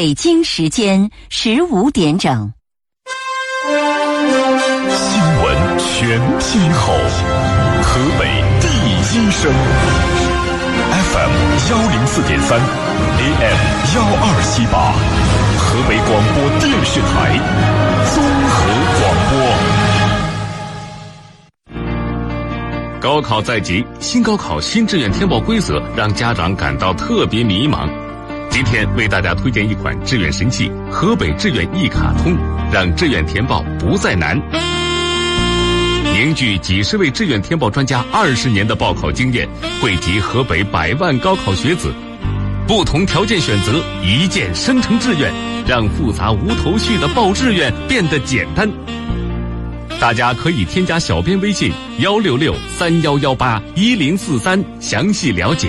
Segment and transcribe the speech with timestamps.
[0.00, 2.54] 北京时间十五点整。
[4.88, 6.94] 新闻全天候，
[7.82, 8.24] 河北
[8.62, 9.52] 第一声
[10.90, 11.32] ，FM
[11.70, 12.58] 幺零四点三
[13.18, 13.58] ，AM
[13.94, 14.96] 幺二七八，
[15.58, 17.12] 河北广播电视台
[18.14, 18.56] 综合
[18.96, 19.36] 广播。
[22.98, 27.86] 高考在即，新高考新志愿填报规则让家长感到特别迷茫。
[28.50, 32.36] 今天为大家推荐一款志愿神器——河北志愿一卡通，
[32.72, 34.36] 让志愿填报不再难。
[36.12, 39.48] 凝聚几十位志愿填报专家二十年的报考经验，
[39.80, 41.94] 汇集河北百万高考学子，
[42.66, 45.32] 不同条件选择，一键生成志愿，
[45.66, 48.68] 让复杂无头绪的报志愿变得简单。
[50.00, 55.68] 大家可以添加小编微信幺六六三幺幺八一零四三详细了解。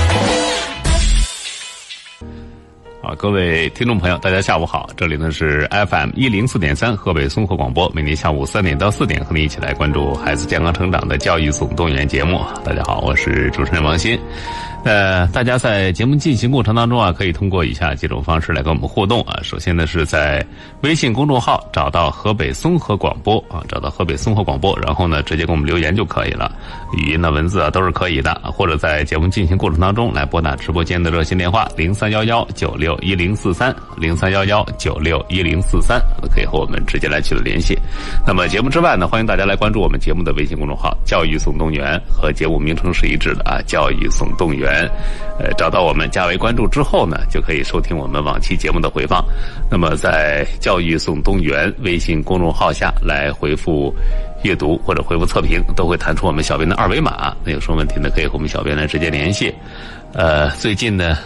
[3.17, 4.89] 各位听众朋友，大家下午好！
[4.95, 12.39] 这里呢是 FM 一零四点三河北综合广播，每天下午三点到四点和你一起来关注孩子健康成长的教育总动员节目。
[12.63, 14.17] 大家好，我是主持人王鑫。
[14.83, 19.39] 呃，大家在节目进行过程当中啊，可以通过以下几种方式来跟我们互动啊。
[19.43, 20.43] 首先呢，是在
[20.81, 26.51] 微信公众号找到河北综合广播啊，找到河北综合广播，然后呢，直接给我们留言就可以了，
[26.97, 28.33] 语音的、文字啊都是可以的。
[28.45, 36.01] 或者在节目进行过程当中来拨打直播间的热线电话零三幺幺九六一零四三零三幺幺九六一零四三，
[36.33, 37.77] 可以和我们直接来取得联系。
[38.25, 44.69] 那么节目之外呢，欢迎大家来关注我们节目的微信公众号“教育总动员”和节目名称是一致的啊，“教育总动员”。
[45.39, 49.23] 呃，找到我们加为关注之后呢，就可以收听我们往期节目的回放。
[49.69, 53.93] 那么在“教育总动员”微信公众号下来回复
[54.43, 57.35] “阅读”或者回复“测评”，都会弹出我们小编的二维码。
[57.43, 58.09] 那有什么问题呢？
[58.13, 59.53] 可以和我们小编来直接联系。
[60.13, 61.17] 呃，最近呢。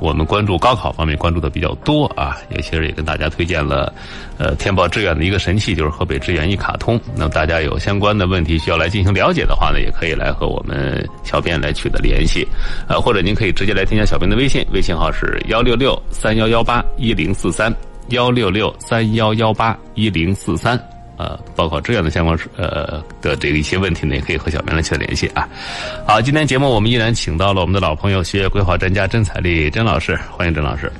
[0.00, 3.92] 我们关注高考方面关注的比较多啊，也其实也跟大家推荐了，
[4.36, 7.00] 呃，填报志愿的一个神器，就是河北志愿一卡通。
[7.14, 12.46] 那么大家有相关的问题需要来进行了解的话呢，也可以来和我们小编来取得联系，
[12.88, 17.72] 呃，或者您可以直接来添加小编的微信，微信号是幺六六三幺幺八一零四三
[18.08, 21.01] 幺六六三幺幺八一零四三。
[21.22, 25.48] 呃，报考志愿的相关呃的这个一些问题呢，也可以和小明来取得联系啊。
[26.04, 30.90] 好，今天节目我们依然请到了我们的老朋友学业规划专家甄彩丽甄老师，欢迎甄老师。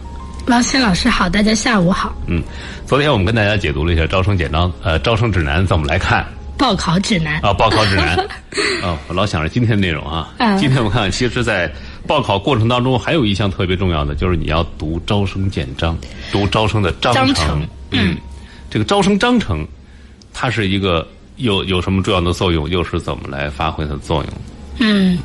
[0.46, 2.14] 王鑫老师好，大家下午好。
[2.28, 2.40] 嗯，
[2.86, 6.24] 昨天我们跟大家解读了一下招生简章，呃，招生指南怎么来看？
[6.56, 8.16] 报考指南啊，报考指南。
[8.84, 10.32] 哦，我老想着今天的内容啊。
[10.38, 10.56] 嗯。
[10.56, 11.68] 今天我看，其实，在
[12.06, 15.98] 报考过程当中，还有一项特别重要的，就是你要读招生简章，
[16.30, 17.66] 读招生的章程。
[17.90, 18.16] 嗯。
[18.70, 19.66] 这个招生章程。
[20.32, 21.06] 它是一个
[21.36, 24.32] 有有什么重要的作用，又是怎么来发挥它的作用？
[24.78, 25.18] 嗯，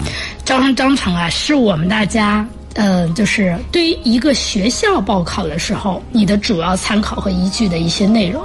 [0.46, 8.44] 招生章程啊，是我们大家呃，就是对于一个学校报考的时候，你的主要参考和依据的一些内容。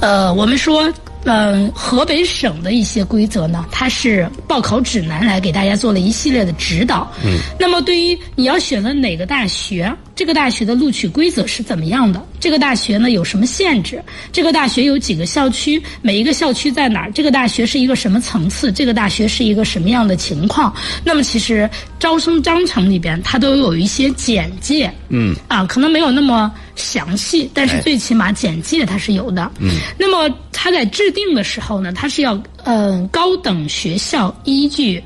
[0.00, 0.92] 呃，我们说。
[1.24, 7.12] 嗯，河北省的一些规则呢，它是报考指南来给大家做了一系列的指导。
[7.22, 12.22] 嗯，那么对于你要选择哪个大学，这个大学的录取规则是怎么样的？
[12.38, 14.04] 这个大学呢有什么限制？
[14.30, 15.82] 这个大学有几个校区？
[16.02, 17.12] 每一个校区在哪儿？
[17.12, 18.70] 这个大学是一个什么层次？
[18.70, 20.74] 这个大学是一个什么样的情况？
[21.02, 21.66] 那么其实
[21.98, 24.92] 招生章程里边它都有一些简介。
[25.08, 26.52] 嗯，啊，可能没有那么。
[26.76, 29.50] 详细，但是最起码简介它是有的。
[29.58, 34.98] 嗯，那么它在制定的时候呢，它是要嗯，高等学校依据《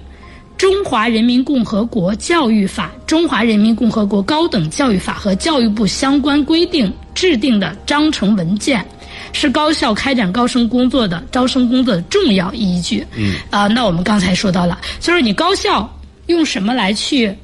[0.56, 8.84] 中华人民共和国教育法》《中华人民共和国高等教育法》和教育部相关规定制定的章程文件，
[9.32, 13.04] 是高校开展高升工作的招生工作的重要依据。
[13.16, 15.92] 嗯，啊，那我们刚才说到了，就是你高校
[16.26, 17.34] 用什么来去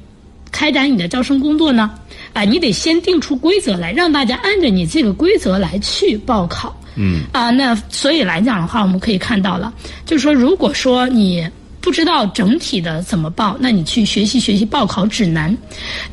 [0.51, 1.91] 开展你的招生工作呢？
[2.33, 6.75] 啊，你得先定出规则来，让大家按照你这个规则来去报考。
[6.95, 7.23] 嗯。
[7.33, 9.71] 啊，那所以来讲的话，我们可以看到了，
[10.05, 11.45] 就是说，如果说你
[11.81, 15.55] 不知道整体的怎么报，那你去学习学习报考指南。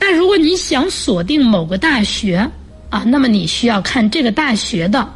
[0.00, 2.49] 那如果你想锁定某个大学，
[2.88, 5.06] 啊，那么你需要看这个大学的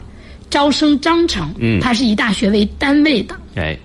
[0.50, 1.52] 招生章程。
[1.58, 1.81] 嗯。
[1.81, 3.34] 它是以大学为单位的。
[3.56, 3.76] 哎。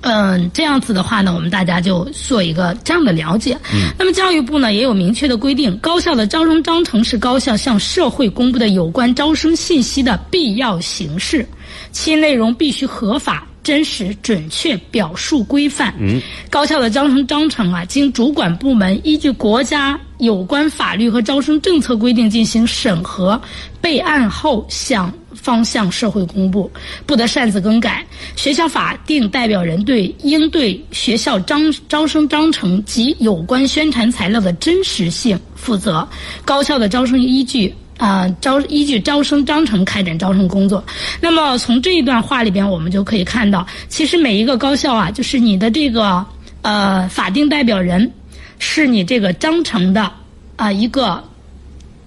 [0.00, 3.58] 嗯，这样子的话呢，我们大家就做一个这样的了解。
[3.74, 11.44] 嗯，那么教育部呢也有明确的规定，高校的招生章程是高校向社会公布的有关招生信息的必要形式，
[11.90, 13.44] 其内容必须合法。
[13.68, 15.94] 真实、准确、表述规范。
[15.98, 16.18] 嗯，
[16.48, 23.38] 高校的招生章程啊，经主管部门依据国家有关法律和招生政策规定进行审核、
[23.78, 26.70] 备案后向方向社会公布，
[27.04, 28.06] 不得擅自更改。
[28.36, 31.58] 学校法定代表人对应对学校招
[31.90, 36.08] 招生章程及有关宣传材料的真实性负责。
[36.42, 37.74] 高校的招生依据。
[37.98, 40.82] 啊，招依据招生章程开展招生工作。
[41.20, 46.24] 那么从这一段话里边，我们就可以看到，其实每一个高校啊，就是你的这个
[46.62, 48.10] 呃法定代表人，
[48.60, 50.10] 是你这个章程的
[50.56, 51.22] 啊一个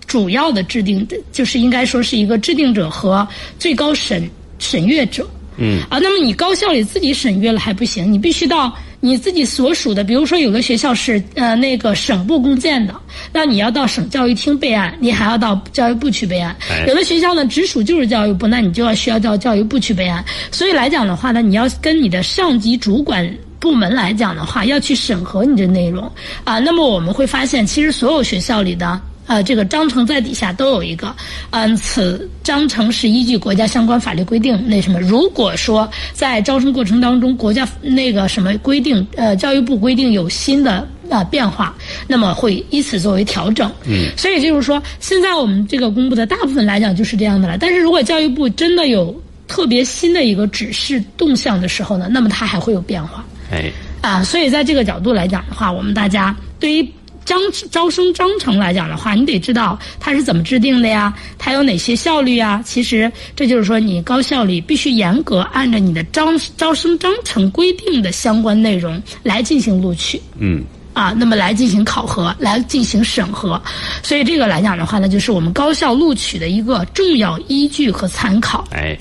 [0.08, 3.28] 主要的制定的，就是应该说是一个制定者和
[3.60, 4.28] 最高审
[4.58, 5.30] 审阅者。
[5.58, 5.82] 嗯。
[5.90, 8.74] 啊，那么你高校里自己审阅了还不行，你必须到。
[9.03, 12.94] 你自己所属的，比如说有的学校是呃那个省部共建的，
[13.33, 16.56] 那你要到省教育厅备案，你还要到教育部去备案。
[16.88, 20.24] 有的学校呢直属就是教育部，那你就要需要到教育部去备案。
[20.51, 23.27] 所以来讲的话呢，你要跟你的上级主管
[23.59, 26.09] 部门来讲的话，要去审核你的内容
[26.44, 26.59] 啊。
[26.59, 29.01] 那么我们会发现，其实所有学校里的。
[29.27, 31.15] 呃，这个章程在底下都有一个，
[31.51, 34.62] 嗯，此章程是依据国家相关法律规定。
[34.68, 41.73] 那什么，如果说在招生过程当中，国家那个什么规定，呃，教育部规定有新的啊变化，
[42.07, 43.71] 那么会以此作为调整。
[43.85, 47.57] 嗯，所以就是说，现在我们这个公布的大部分来讲就是这样的了。
[47.57, 49.15] 但是如果教育部真的有
[49.47, 53.23] 特别新的一个指示动向的时候呢，那么它还会有变化。
[53.50, 53.71] 哎，
[54.01, 56.91] 啊，所以在这个角度来讲的话，我们大家对于。
[57.23, 57.39] 章
[57.69, 62.62] 招生章程来讲的话，你得知道它是怎么制定的呀，它有哪些效率啊？
[62.65, 66.27] 其实这就是说，你高校里必须严格按照你的招
[66.57, 70.21] 招生章程规定的相关内容来进行录取。
[70.38, 70.63] 嗯。
[70.94, 73.62] 啊，那么来进行考核，来进行审核，
[74.03, 78.68] 所以这个来讲的话呢，就是我们高校录取的一个重要依据和参考。
[78.71, 78.97] 哎。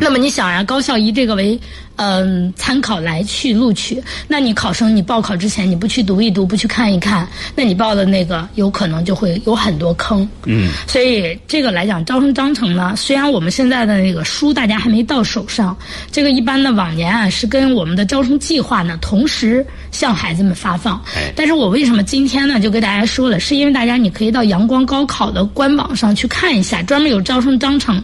[0.00, 1.58] 那么你想呀，高校以这个为。
[1.98, 4.00] 嗯，参考来去录取。
[4.28, 10.26] 那你考生，你报考之前你不去读一读，不去看一看，那你报的那个有可能就会有很多坑。
[10.46, 15.76] 嗯，所以这个来讲，招生章程呢，虽然我们现在的那个书大家还没到手上，
[16.12, 21.02] 这个一般的往年啊是跟我们的招生计划呢同时向孩子们发放。
[21.34, 28.00] 但是我为什么今天呢就给大家说了，是因为大家你可以到阳光高考的官网上去看一下，专门有招生章程，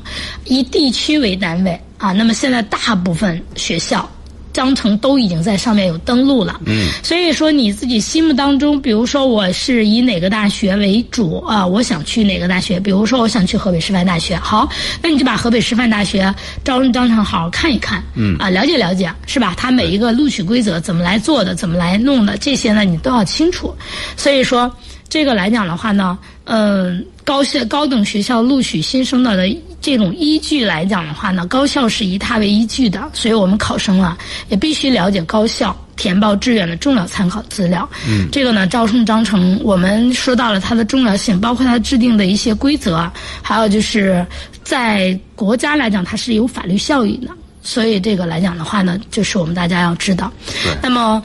[0.47, 1.81] 以地区为单位。
[2.05, 4.07] 啊，那么现在大部分学校
[4.53, 6.61] 章程都已经在上面有登录了。
[6.67, 11.67] 嗯，所以说你自己心目当中，比如说我是以哪个大学为主啊？
[11.67, 12.79] 我想去哪个大学？
[12.79, 14.69] 比如说我想去河北师范大学，好，
[15.03, 18.05] 那你就把河北师范大学招生章程好好看一看。
[18.17, 19.55] 嗯，啊，了解了解，是吧？
[19.57, 23.75] 它每一个录取规则怎么来做的，怎么来弄的，这些呢你都要清楚。
[24.15, 24.71] 所以说
[25.09, 29.49] 这个来讲的话呢，嗯，高校高等学校录取新生的的。
[29.85, 34.17] 这种依据来讲的话呢，高校是以它为依据的，所以我们考生啊
[34.49, 37.87] 也必须了解高校填报志愿的重要参考资料。
[38.09, 43.07] 嗯，这个呢，招生章程我们说到了它的重要性，包括它制定的一些规则，
[43.43, 44.27] 还有就是
[44.63, 47.29] 在国家来讲它是有法律效应的，
[47.63, 50.33] 所以这个来讲的话呢，就是我们大家要知道。
[50.81, 51.23] 那么。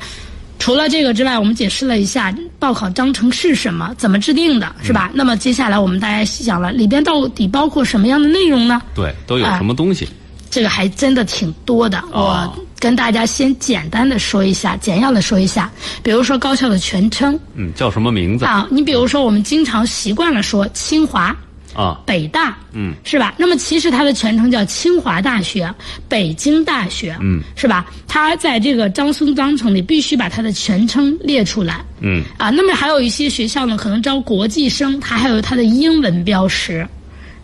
[0.60, 5.10] 除了这个之外，我们解释了一下报考章程是什么，怎么制定的，是吧？
[5.14, 8.82] 那么接下来我们大家细想了，里边到底包括什么样的内容呢？
[8.94, 10.08] 对，都有什么东西？
[10.52, 12.04] 这个还真的挺多的。
[12.12, 15.72] 我跟大家先简单的说一下，简要的说一下。
[16.04, 18.46] 比如说高校的全称，嗯，叫什么名字？
[18.46, 21.36] 啊，你比如说我们经常习惯了说清华。
[21.80, 23.34] 啊，北大，嗯，是吧？
[23.38, 25.74] 那么其实它的全称叫清华大学、
[26.10, 27.86] 北京大学，嗯，是吧？
[28.06, 36.86] 它在这个张松章程里必须把它的全称列出来，嗯，啊，那么还有一些学校呢，可能招国际生，它还有它的英文标识，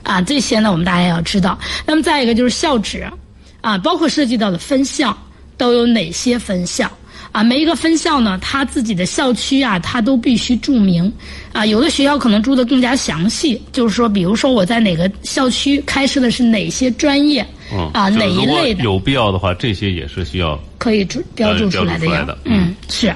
[0.03, 1.57] 啊，这些呢我们大家要知道。
[1.85, 3.09] 那么再一个就是校址，
[3.61, 5.17] 啊，包括涉及到的分校
[5.55, 6.91] 都有哪些分校。
[7.35, 11.11] 啊，每一个分校呢，它自己的校区啊，它都必须注明。
[11.51, 17.45] 啊，有的学校可能注的更加详细，就是说，比如说我在哪个校区开设的是哪些专业，
[17.91, 18.85] 啊，哪一类的。
[18.85, 22.25] 有必要的话，这些也是需要可以注标注出来的呀。
[22.45, 23.13] 嗯，是。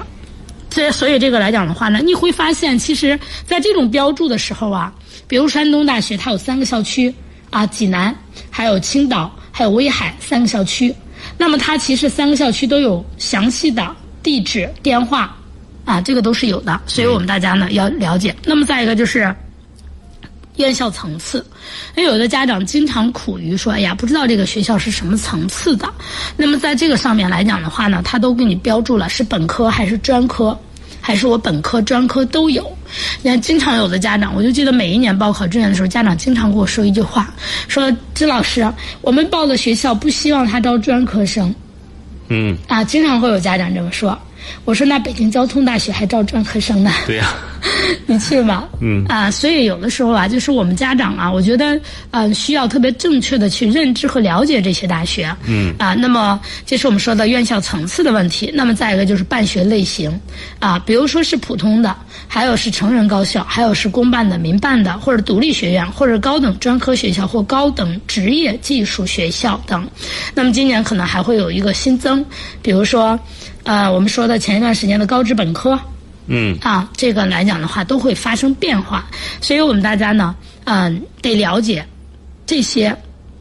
[0.68, 4.92] 这所以这个来讲的话呢，你会发现，其实在这种标注的时候啊，
[5.26, 7.14] 比如山东大学，它有三个校区
[7.48, 8.14] 啊，济南、
[8.50, 10.94] 还有青岛、还有威海三个校区，
[11.38, 13.96] 那么它其实三个校区都有详细的。
[14.22, 15.36] 地址、电话，
[15.84, 18.34] 啊，这个都是有的，所以我们大家呢要了解。
[18.44, 19.34] 那么再一个就是
[20.56, 21.44] 院校层次，
[21.94, 25.88] 那有的家长经常苦于说，哎呀，不知道这个学校是什么层次的。
[26.36, 30.58] 那么在这个上面来讲的话呢，他都给你标注了是本科还是专科，
[31.00, 32.70] 还是我本科、专科都有。
[33.22, 37.32] 你看，经常有的家长，我就记得每一年报考志愿的时候，家长经常跟我说一句话，
[37.68, 41.54] 说：“支老师，我们报的学校不希望他招专科生。”
[42.30, 44.18] 嗯，啊，经常会有家长这么说。
[44.64, 47.34] 我说那北京交通大学还招专科生呢，对呀、
[48.06, 48.68] 你去吧？
[48.80, 51.80] 嗯啊，所以有的时候啊，就是我们家长啊，我觉得
[52.10, 55.34] 呃需要特别正确的去认知和了解这些大学。
[55.46, 58.50] 嗯啊，那么这是我们说的院校层次的问题。
[58.54, 60.18] 那么再一个就是办学类型
[60.58, 61.94] 啊，比如说是普通的，
[62.28, 69.88] 还有是成人高校，还有是公办的、民办的，或者独立学院，或者高等专科学校或高等职业技术学校等。
[70.34, 72.24] 那么今年可能还会有一个新增，
[72.62, 73.18] 比如说
[73.64, 75.78] 呃我们说的前一段时间的高职本科。
[76.32, 79.04] 嗯啊，这个来讲的话都会发生变化，
[79.40, 81.84] 所以我们大家呢，嗯、得了解，
[82.46, 82.96] 这些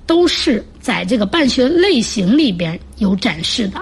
[0.08, 3.80] 都是在这个办学类型里边有展示的。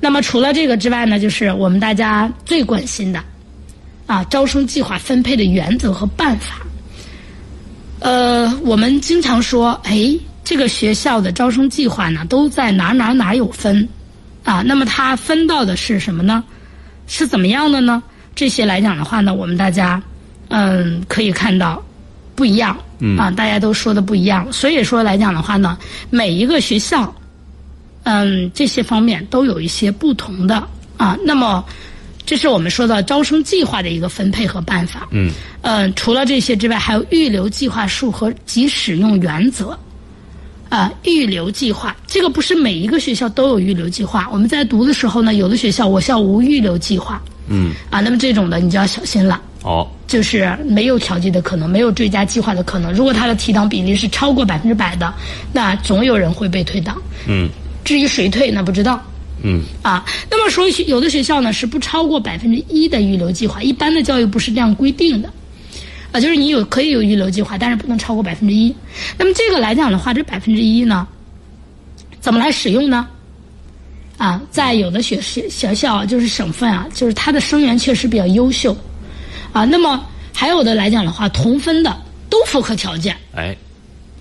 [0.00, 3.24] 那么除了这个之外呢，就是我们大家最关心的，
[4.06, 6.56] 啊，招生计划分配的原则和办法。
[8.00, 13.88] 呃，我们经常说，哎，这个学校的招生计划呢，都在哪哪哪有分，
[14.44, 16.44] 啊，那么它分到的是什么呢？
[17.06, 18.02] 是怎么样的呢？
[18.34, 20.02] 这些来讲的话呢，我们大家
[20.48, 21.82] 嗯可以看到
[22.34, 24.50] 不一样，嗯啊，大家都说的不一样。
[24.52, 25.78] 所以说来讲的话呢，
[26.10, 27.14] 每一个学校，
[28.04, 31.16] 嗯，这些方面都有一些不同的啊。
[31.24, 31.64] 那么，
[32.26, 35.06] 这是我们说的招生计划的一个分配和办法。
[35.10, 35.30] 嗯
[35.62, 39.78] 嗯，除了这些之外，还有预留计划数和及使用原则。
[40.74, 44.28] 啊，预留计划这个不是每一个学校都有预留计划。
[44.32, 49.40] 我们在读的时候呢，有的学校我校无预留计划嗯，啊，那么这种的你就要小心了。
[49.62, 52.92] 哦，就是没有调剂的可能，没有追加计划的可能。
[52.92, 55.12] 如果他的提档比例是超过百分之百的，
[55.52, 57.00] 那总有人会被退档。
[57.26, 57.48] 嗯
[57.84, 59.00] 至于谁退，那不知道。
[59.42, 65.30] 嗯啊，那么说学有的学校呢是不超过百分之一的预留计划，一般的教育部是这样规定的，
[66.14, 68.72] 啊，就是你有可以有预留计划，但是不能超过百分之一。
[69.18, 71.04] 那么这个来讲的话，这百分之一呢，
[72.20, 73.08] 怎么来使用呢？
[74.16, 78.76] 啊，在有的学学学校啊就是省份啊，就是它的生源确实比较优秀，
[79.52, 80.00] 啊，那么
[80.32, 83.56] 还有的来讲的话，同分的都符合条件，哎，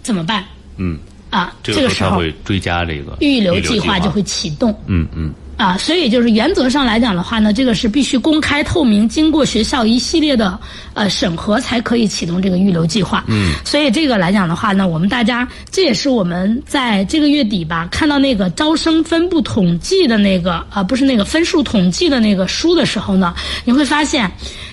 [0.02, 0.44] 怎么办？
[0.78, 0.98] 嗯，
[1.30, 4.72] 啊，这个时候会追加这个预留计计划就会启动。
[4.88, 5.32] 嗯嗯
[5.64, 10.60] 啊，所以就是原则上来讲的话呢，这个是必须公开透明，经过学校一系列的
[10.94, 13.24] 呃审核才可以启动这个预留计划。
[13.30, 24.30] 嗯，所以这个来讲的话呢，我们大家这也是我们在这个月底吧看到那个招生分布统计的那个啊、不是那个分数统计的那个书的时候呢，你会发现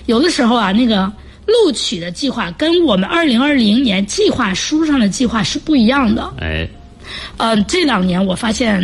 [0.07, 1.09] 有的时候啊那个。
[1.47, 6.31] 录取的计划跟我们二零二零年计划书上的计划是不一样的。
[6.39, 6.65] 哎，
[7.35, 8.79] 呃，这两年我发现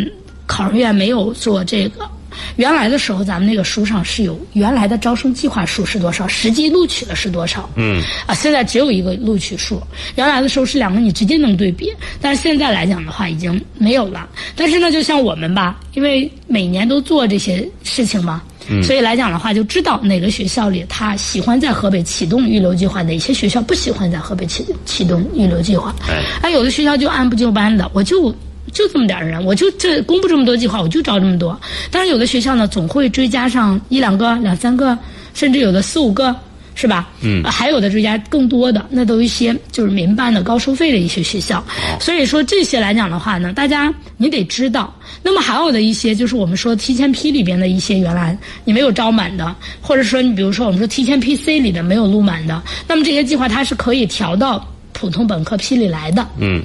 [0.48, 2.10] 考试院没有做这个。
[2.56, 7.68] 原来的时候，咱们那个书上是有原来的招生计划数是多少，实际录取的是多少。
[7.76, 9.82] 嗯啊，现在只有一个录取数。
[10.16, 14.28] 原来的时候是两个，你直接能对比，但是现在来讲的话已经没有了。
[14.56, 18.42] 但是呢，就像我们吧，因为每年都做这些事情嘛。
[18.84, 25.96] 所以来讲的话，就知道哪个学校里他喜欢在河北启动预留计划，哪些学校不喜欢在河北启启动预留计划。
[26.08, 28.36] 哎啊，有的学校就按部就班的，我就
[28.78, 31.60] 就这么点儿人，我就这公布这么多计划，我就招这么多。
[31.90, 34.96] 但是有的学校呢，总会追加上一两个、两三个，
[35.34, 36.36] 甚至有的四五个，
[36.76, 37.10] 是吧？
[37.22, 41.66] 嗯啊还有的追加更多的，那都一些就是民办的高收费的一些学校。
[42.00, 44.94] 所以说这些来讲的话呢，大家你得知道。
[45.24, 56.26] 那么还有的一些就是我们说提前批里边的一些原来你没有招满的，或者说你比如说我们说提前批 C 里的没有录满的，那么这些计划它是可以调到普通本科批里来的。
[56.38, 56.62] 嗯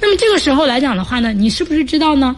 [0.00, 2.34] 那么这个时候来讲的话呢，你是不是知道呢？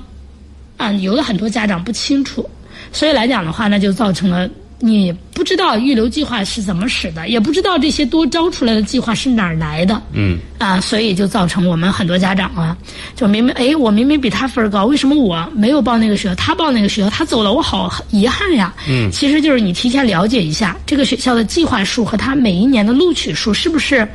[0.76, 2.48] 啊，有的很多家长不清楚，
[2.92, 10.00] 所以来讲的话呢，就造成了你不知道预留计划是怎么使的，也不知道这些多招出来的计划是哪儿来的。
[10.12, 12.76] 嗯啊，所以就造成我们很多家长啊，
[13.14, 18.74] 就明明哎，我明明比他分儿高，为什么我没有报那个学校，他报那个学校，他走了，我好遗憾呀。
[18.86, 24.06] 嗯其实就是你提前了解一下这个学校的计划数和他每一年的录取数是不是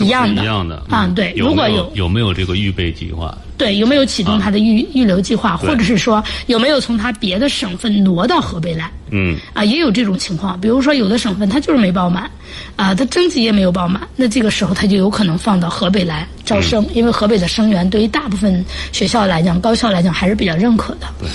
[0.00, 0.42] 一样的？
[0.42, 3.36] 一样的啊，嗯对，如果有有没有这个预备计划？
[3.58, 8.90] 对，有没有启动他的预、预留计划，或者是说有没有从他别的省份挪到河北来？
[9.10, 10.60] 嗯啊，也有这种情况。
[10.60, 12.30] 比如说，有的省份他就是没报满，
[12.76, 18.62] 啊，他征集也没有报满，那这个时候他就有可能放到河北来招生，因为河北的生源对于大部分
[18.92, 21.06] 学校来讲，高校来讲还是比较认可的。
[21.18, 21.28] 对，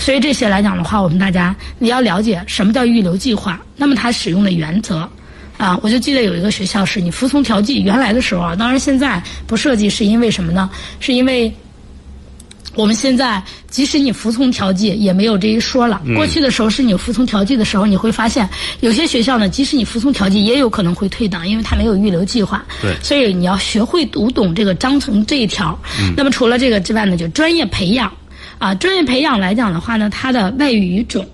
[0.00, 5.08] 所以这些来讲的话，我们大家你要了解什么叫预留计划，那么它使用的原则。
[5.58, 10.70] 啊，我就记得有一个学校是你服从调剂，原来的时候啊，当然现在不设计是因为什么呢？
[11.00, 11.52] 是因为
[12.74, 16.00] 我们现在即使你服从调剂，也没有这一说了。
[16.14, 18.48] 过去的时候是你服从调剂的时候，你会发现
[18.80, 22.64] 有些学校呢，即使你服从调剂，也有可能会退档，因为它没有预留计划。
[22.80, 25.76] 对所以你要学会读懂这个章程这一条。
[26.16, 28.12] 那么除了这个之外呢，就专业培养。
[28.58, 31.24] 啊，专业培养来讲的话呢，它的外语语种，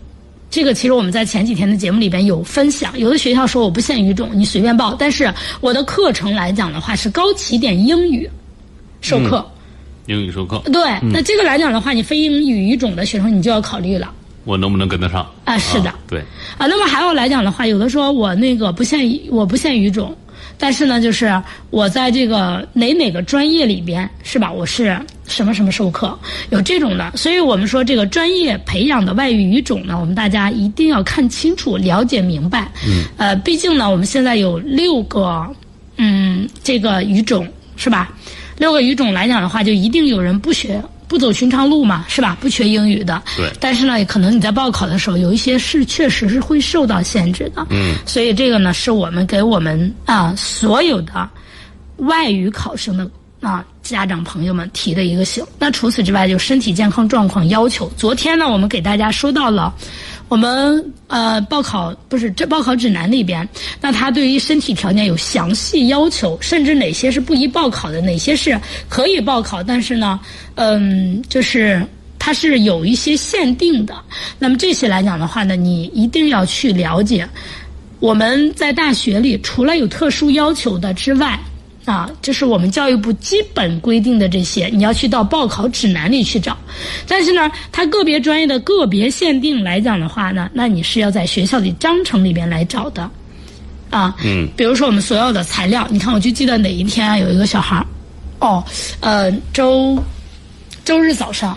[0.54, 2.96] 这个其实我们在前几天的节目里边有分享。
[2.96, 5.28] 有的学校说我不限语种，你随便报，但是
[5.60, 8.30] 我的课程来讲的话是高起点英语
[9.00, 9.44] 授课。
[10.06, 10.62] 英语授课。
[10.66, 10.80] 对，
[11.12, 14.12] 那这个来讲的话，你非英语语种的学生你就要考虑了。
[14.44, 15.28] 我能不能跟得上？
[15.44, 15.92] 啊，是的。
[16.06, 16.20] 对。
[16.56, 19.00] 啊，那么还有来讲的话，有的说我那个不限
[19.32, 20.16] 我不限语种。
[20.58, 24.50] 但是呢，就是我在这个哪哪个专业里边，是吧？
[24.50, 26.18] 我是什么什么授课，
[26.50, 27.12] 有这种的。
[27.16, 32.70] 所以我们说这个专业培养的外语语种呢，我们大家一定要看清楚、了解明白。
[32.86, 33.04] 嗯。
[33.16, 35.46] 呃，毕竟呢，我们现在有六个，
[35.96, 37.46] 嗯，这个语种
[37.76, 38.12] 是吧？
[38.56, 40.80] 六个语种来讲的话，就一定有人不学。
[41.14, 42.36] 不走寻常路嘛，是吧？
[42.40, 43.48] 不学英语的，对。
[43.60, 47.64] 但是呢，可能你在报考的时候，有一些是确实是会受到限制的。
[47.70, 47.94] 嗯。
[48.04, 51.30] 所以这个呢，是我们给我们啊所有的
[51.98, 55.46] 外语考生的啊家长朋友们提的一个醒。
[55.56, 57.88] 那除此之外，就身体健康状况要求。
[57.96, 59.72] 昨天呢，我们给大家说到了。
[60.34, 63.48] 我们呃报考不是这报考指南里边，
[63.80, 70.18] 那他对于身体条件有详细要求，甚至哪些是不宜报考的，哪些是可以报考，但是呢，
[70.56, 71.86] 嗯，就是
[72.18, 73.94] 它是有一些限定的。
[74.36, 77.24] 那么这些来讲的话呢，你一定要去了解。
[78.00, 81.38] 我们在大学里除了有特殊要求的之外。
[81.84, 86.56] 啊，这是我们教育部基本规定的这些，你要去到报考指南里去找。
[87.06, 93.10] 但是呢，它个别专业的个别限定来讲的话呢，那你是要在学校的章程里边来找的。
[93.90, 97.86] 啊，嗯，比如说我们所有的材料，你看，我就记得哪一天啊，有一个小孩儿，
[98.40, 98.64] 哦，
[99.00, 99.96] 呃，周
[100.84, 101.56] 周日早上，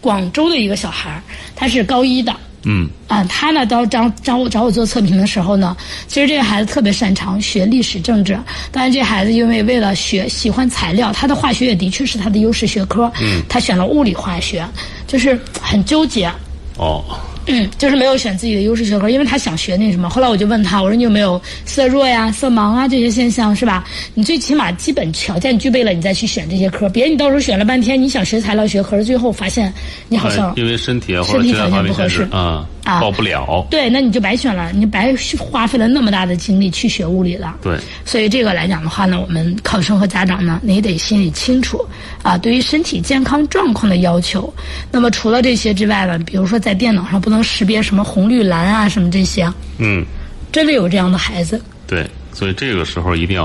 [0.00, 1.22] 广州的一个小孩儿，
[1.54, 2.34] 他是高一的。
[2.64, 8.38] 嗯啊，他呢，到找找我找我做测评的时候呢，其实这个孩子特别擅长学历史政治，
[8.72, 14.66] 但是这孩子因为为了学喜欢材料，他的化学也的确是他的优势学科，嗯，他选了物理化学，
[15.06, 16.30] 就是很纠结。
[16.76, 17.04] 哦。
[17.48, 20.08] 嗯，就是没有选自己的优势学科，因为他想学那什么。
[20.08, 23.84] 后来我就问他，我说你有没有色弱呀、色盲啊这些现象是吧？
[24.14, 26.88] 你最起码基本条件具备了，你再去选这些科。
[26.88, 29.72] 别你到时候选了半天，你想学材料学，可是最后发现
[30.08, 33.66] 你好像因为身体啊身体条件不合适啊啊报不了。
[33.70, 37.56] 对，那你就白选了，你白花费了那么大的精力去学物理了。
[37.62, 41.84] 对，所以这个来讲的话呢，我们考生和家长呢，你得心里清楚
[42.22, 44.52] 啊，对于身体健康状况的要求。
[44.90, 49.50] 那么除了这些之外呢，比如说在电脑上不能识别什么红绿蓝啊，什么这些。
[49.78, 50.04] 嗯，
[50.52, 51.60] 真的有这样的孩子。
[51.86, 53.44] 对，所以这个时候一定要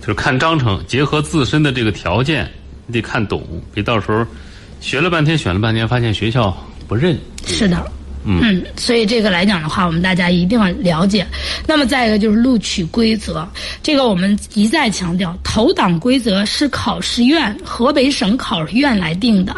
[0.00, 2.50] 就是看章程，结合自身的这个条件，
[2.86, 4.26] 你得看懂，别到时候
[4.80, 6.56] 学了半天，选了半天，发现学校
[6.88, 7.18] 不认。
[7.46, 7.90] 是的。
[8.24, 11.26] 嗯，所以这个来讲的话，我们大家一定要了解。
[11.66, 13.46] 那么再一个就是录取规则，
[13.82, 19.54] 这个我们一再强调，投档规则是考试院河北省考试院来定的，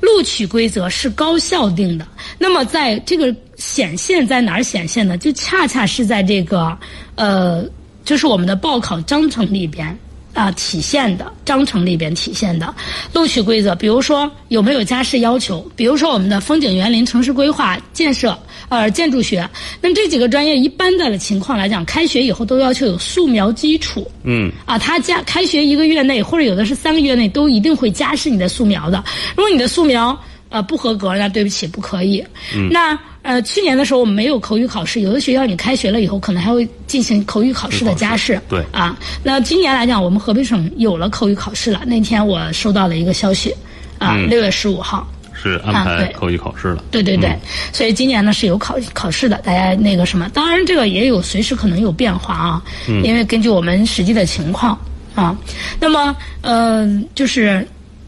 [0.00, 2.06] 录取规则是高校定的。
[2.38, 5.16] 那么在这个显现在哪儿显现呢？
[5.16, 6.76] 就恰恰是在这个
[7.14, 7.64] 呃，
[8.04, 9.96] 就是我们的报考章程里边。
[10.34, 12.74] 啊，体现的章程里边体现的
[13.12, 18.36] 录取规则，比如说有没有加试要求，比如说我们的风景园林、城市规划、建设、
[18.70, 19.46] 呃建筑学，
[19.80, 24.10] 那么这几个专业一般的情况来讲，开学以后都要求有素描基础。
[24.24, 24.50] 嗯。
[24.64, 29.04] 啊，他加开学一个月内，或者有的是三个月内，都一定会加试你的素描的。
[29.36, 30.18] 如果你的素描
[30.48, 32.24] 呃不合格，那对不起，不可以。
[32.54, 32.68] 嗯。
[32.70, 32.98] 那。
[33.22, 38.40] 呃，去年的时候我们没有口语考试，有的学校你开学了以后可能还会进行口语考试的加试。
[38.48, 41.82] 对啊，那今年来讲，我们河北省有了口语考试了。
[41.86, 43.54] 那天我收到了一个消息，
[43.98, 46.84] 啊，六月十五号是安排口语考试了。
[46.90, 47.32] 对对对，
[47.72, 52.62] 所以今年呢是有考考试的，大家那个什么，当然这个也有随时可能有变化啊，
[53.04, 54.76] 因为根据我们实际的情况
[55.14, 55.36] 啊，
[55.78, 57.64] 那么呃就是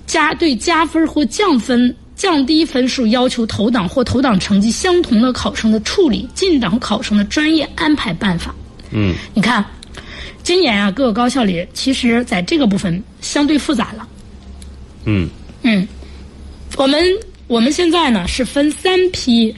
[0.06, 1.94] 加对加分或降分。
[2.16, 8.54] 降低分数要求投档或投档成绩相同的考生的处理进档考生的专业安排办法。
[8.92, 9.64] 嗯，你看，
[10.44, 14.06] 今年啊，各个高校里其实在这个部分相对复杂了。
[15.06, 15.28] 嗯
[15.62, 15.86] 嗯，
[16.76, 17.04] 我们
[17.48, 19.54] 我们现在呢是分三批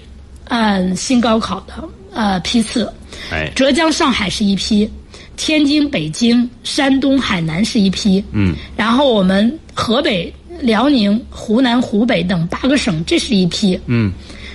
[0.48, 2.90] 按新高考的呃批次。
[3.30, 4.90] 哎，浙江、上海是一批，
[5.36, 8.24] 天津、北京、山东、海南是一批。
[8.32, 10.32] 嗯，然后我们河北。
[10.60, 13.78] 辽宁、湖南、湖北等八个省，这是一批。
[13.86, 14.12] 嗯，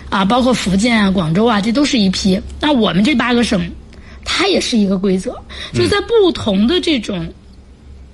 [0.10, 2.40] 啊，包括福建啊、广州啊，这都是一批。
[2.60, 3.70] 那我们这八个省，
[4.24, 5.36] 它也是一个规则，
[5.74, 7.32] 就在不同的这种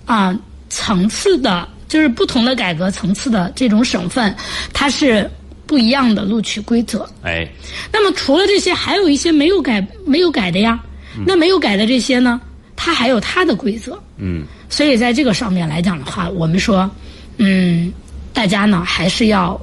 [0.05, 0.37] 啊
[0.69, 4.35] 层次的，就是不同的改革层次的这种省份，
[4.73, 5.29] 它是
[5.65, 7.07] 不一样的录取规则。
[7.23, 7.47] 哎，
[7.91, 10.79] 那么除了这些，还有一些没有改、没有改的呀。
[11.25, 12.39] 那没有改的这些呢，
[12.75, 13.99] 它还有它的规则。
[14.17, 16.89] 嗯，所以在这个上面来讲的话，我们说。
[17.37, 17.91] 嗯，
[18.33, 19.59] 大家呢还是要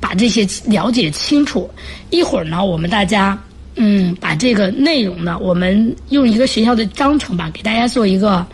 [0.00, 1.70] 把把这些了解清楚。
[2.08, 3.38] 一会儿呢，我们大家
[3.74, 8.46] 嗯把这个内容呢，我们用一个学校的章程吧，给大家做一个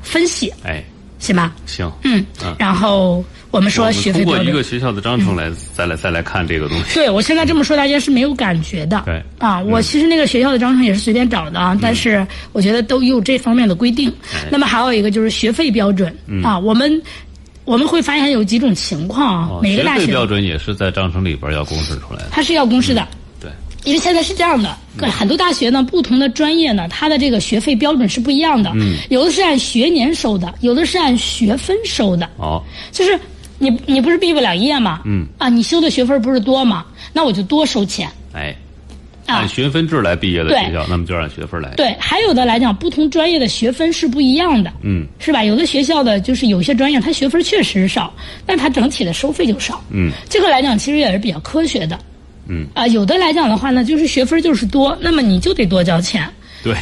[0.00, 0.82] 分析，哎，
[1.18, 1.54] 行吧？
[1.66, 2.24] 行，嗯，
[2.58, 4.62] 然后我们说学费标准通过一个。
[4.62, 6.94] 学校的章程来再来再来看这个东西。
[6.94, 9.02] 对，我现在这么说，大家是没有感觉的。
[9.04, 14.10] 对啊，我其实那个学校的章程也是随便找的啊，但是我觉得都有这方面的规定。
[14.50, 17.02] 那么还有一个就是学费标准、啊，我们
[17.64, 22.28] 我们会发现有几种情况啊，哦，每个大学标准也是在章程里边要公示出来的。
[22.30, 23.06] 它是要公示的。
[23.40, 23.50] 对，
[23.84, 28.70] 因为现在是这样的，各很多大学呢，不同的专业呢，它的这个学费标准是不一样的。
[28.74, 32.28] 嗯，有的是按学年收的，有的是按学分收的。
[32.36, 33.18] 哦，就是
[33.58, 35.00] 你你不是毕不了业吗？
[35.04, 35.26] 嗯。
[35.38, 36.84] 啊，你修的学分不是多吗？
[37.12, 38.10] 那我就多收钱。
[38.32, 38.56] 哎，啊
[39.26, 41.70] 按学分制来毕业的学校，那么就按学分来。
[41.76, 45.42] 对，还有的来讲，不同专业的学分是不一样的，嗯，是吧？
[45.44, 48.12] 有的学校的就是有些专业，它学分确实少，
[48.44, 49.82] 但它整体的收费就少。
[49.90, 51.98] 嗯，这个来讲其实也是比较科学的。
[52.48, 56.28] 嗯，啊，有的来讲的话呢，就是学分就是多，那么你就得多交钱
[56.62, 56.76] 对，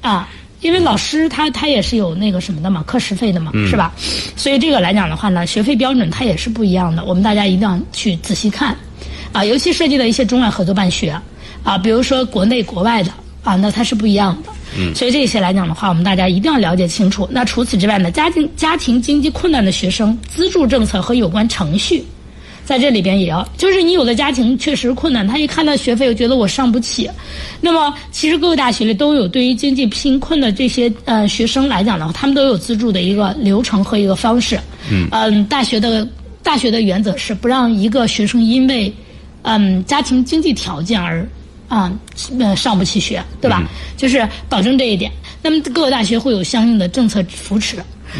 [0.00, 0.28] 啊。
[0.62, 3.92] 因为老师他他也是有那个什么的嘛，课时费的嘛，嗯是吧？
[4.36, 8.76] 所以这个来讲的话呢，学费标准它也是不一样的，我们大家一定要去仔细看，
[9.32, 11.20] 啊，尤其涉及到一些中外合作办学，
[11.64, 13.10] 啊，比如说国内国外的
[13.42, 14.50] 啊，那它是不一样的。
[14.78, 17.28] 嗯，所以这些来讲的话，我们大家一定要了解清楚。
[17.30, 22.04] 那除此之外呢，家庭家庭经济困难的学生资助政策和有关程序。
[22.64, 27.10] 在这里边也要，就是你有的家庭确实困难，他一看到学费，又觉得我上不起。
[27.60, 34.58] 那么，其实各个大学里都有对于经济贫困的这些呃学生来讲的话，他们都有资助的一个流程和一个方式。
[35.10, 36.06] 嗯，大学的
[36.40, 38.94] 大学的原则是不让一个学生因为
[39.42, 41.26] 嗯家庭经济条件而
[41.72, 41.90] 啊
[42.38, 43.64] 呃上不起学，对吧？
[43.96, 45.10] 就是保证这一点。
[45.40, 47.76] 那么各个大学会有相应的政策扶持。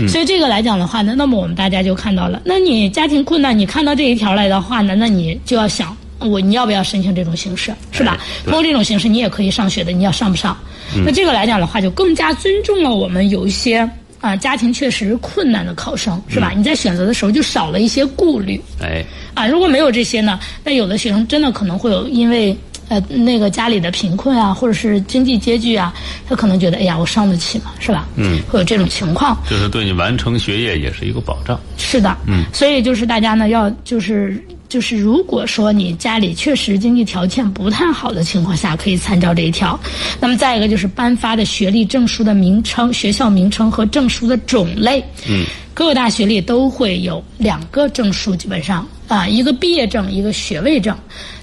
[0.08, 8.16] 所以这个来讲的话呢，那么我们大家就看到了，那你家庭困难，你看到这一条来的话呢，那你就要想，我你要不要申请这种形式，是吧？
[8.44, 10.56] 通过这种形式，你也可以上学的，你要上不上？
[11.04, 13.86] 那这个来讲的话，就更加尊重了我们有一些
[14.22, 16.52] 啊、家庭确实困难的考生，是吧？
[16.56, 18.58] 你在选择的时候就少了一些顾虑。
[18.80, 19.04] 哎，
[19.34, 22.56] 啊，如果没有这些呢，那有的学生真的可能会有因为
[22.88, 25.92] 呃那个家里的贫困啊，或者是经济拮据啊，
[26.28, 28.06] 他可能觉得哎呀我上得起嘛，是吧？
[28.16, 29.36] 嗯，会有这种情况。
[29.50, 31.60] 就是对你完成学业也是一个保障。
[31.76, 34.40] 是的，嗯，所以就是大家呢要就是
[34.72, 39.78] 就是如果说你家里确实经济条件不太好的情况下，可以参照这一条。
[40.18, 50.96] 那么再一个就是颁发的学历证书的名称、学校名称和证书的种类，嗯，各个大学里都会有两个证书，基本上啊，一个毕业证，一个学位证。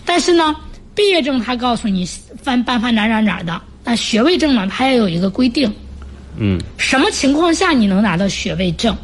[0.04, 0.56] 但是呢，
[0.96, 2.10] 毕业证它告诉你
[2.44, 5.72] 颁颁发哪哪哪的，那学位证呢，它也有一个规定，
[6.40, 8.98] 嗯，什么情况下你能拿到学位证？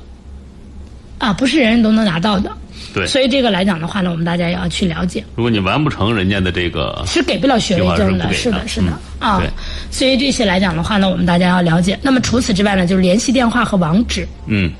[1.19, 2.51] 啊，不是人人都能拿到的。
[2.95, 3.05] 对。
[3.05, 8.87] 所以这个来讲的话呢，我们大家也要去了解，如果你完不成人家的这个，是给不了学位证的，是的，是的、
[9.19, 9.49] 嗯啊对。
[9.91, 11.99] 所以这些来讲的话呢，我们大家要了解。
[12.01, 14.25] 那么除此之外呢，就是联系电话和网址。
[14.47, 14.71] 嗯，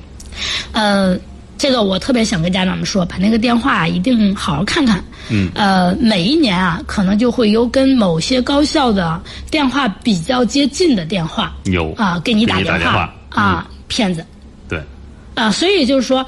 [0.72, 1.18] 呃，
[1.58, 5.02] 这个我特别想跟家长们说，把那个电话啊一定好好看看。
[5.28, 5.50] 嗯。
[5.54, 14.24] 呃，每一年啊，可能就会有跟某些高校的电话比较接近的电话有啊，给你打电话啊，骗子。
[14.68, 14.80] 对，
[15.34, 16.24] 啊，所以就是说，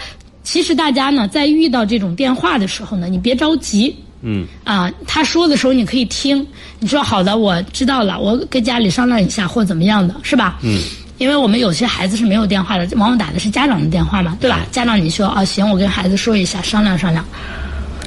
[0.50, 3.94] 其实大家呢，在遇到这种电话的时候呢，你别着急。
[4.22, 6.44] 嗯，啊，他说的时候你可以听，
[6.80, 10.58] 你说好的，我知道了，我跟家里商量一下或怎么样的，是吧？
[10.62, 10.80] 嗯。
[11.18, 14.64] 因为我们有些孩子是没有电话的，往往打的是家长的电话嘛，对吧？
[14.70, 17.22] 家长你说啊，行，我跟孩子说一下，商量商量。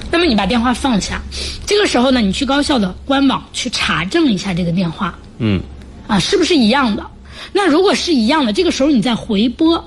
[0.09, 1.21] 那么你把电话放下，
[1.67, 5.61] 这个时候呢，你去高校的官网去查证一下这个电话，嗯，
[6.07, 7.05] 啊，是不是一样的？
[7.53, 9.77] 那如果是一样的，这个时候你再回拨，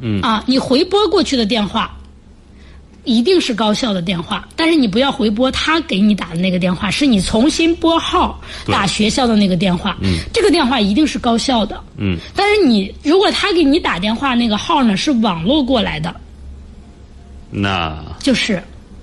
[0.00, 0.20] 嗯。
[0.20, 1.96] 啊，你回拨过去的电话，
[3.04, 16.14] 一定是高校的电话，但是你不要回拨他给你打的那个电话，是你重新拨号打学校的那个电话，嗯，这个电话一定是高校的，嗯，但是你如果他给你打电话那个号呢是网络过来的，
[17.50, 17.96] 那。
[18.18, 18.60] 就是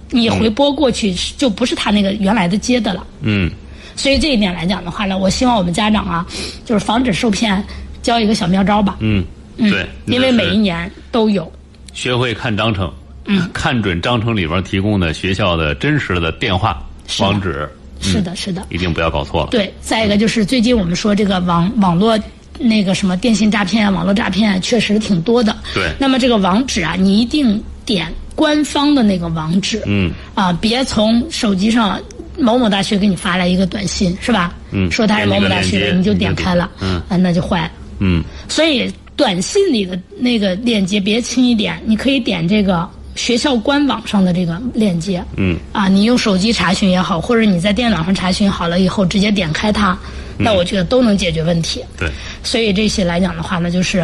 [0.09, 3.07] 你回拨过去是就不是他那个原来的接的了。
[3.21, 3.49] 嗯，
[3.95, 6.27] 所以这一点来讲的话呢，我希望我们家长啊，
[6.65, 7.63] 就是防止受骗，
[8.01, 8.97] 教一个小妙招吧。
[8.99, 9.23] 嗯，
[9.57, 11.51] 对，因为每一年都有。
[11.93, 12.91] 学会看章程，
[13.25, 16.83] 嗯，看准章程里边提供的学校的真实的电话、
[17.19, 17.69] 网址，
[18.01, 18.65] 是的，是的。
[18.69, 19.49] 一定不要搞错了。
[19.51, 22.19] 对，再一个就是最近我们说这个网网络
[22.59, 25.55] 那个什么电信诈骗啊、网络诈骗啊确实挺多的。
[25.73, 29.81] 对那么这个网址啊，你一定点官方的那个网址。
[29.85, 30.11] 嗯。
[30.33, 32.01] 啊，别从手机上
[32.39, 34.55] 某某大学给你发来一个短信，是吧？
[34.71, 36.71] 嗯说他是某某大学的，你就点开了。
[36.81, 37.71] 嗯啊，那就坏了。
[37.99, 49.97] 嗯，所以短信里的那个链接别轻易点，你可以点这个学校官网上的这个链接，嗯，啊，你用手机查询也好，或者你在电脑上查询好了以后直接点开它，
[50.37, 51.83] 那我觉得都能解决问题。
[51.95, 52.09] 对，
[52.43, 54.03] 所以这些来讲的话呢，就是，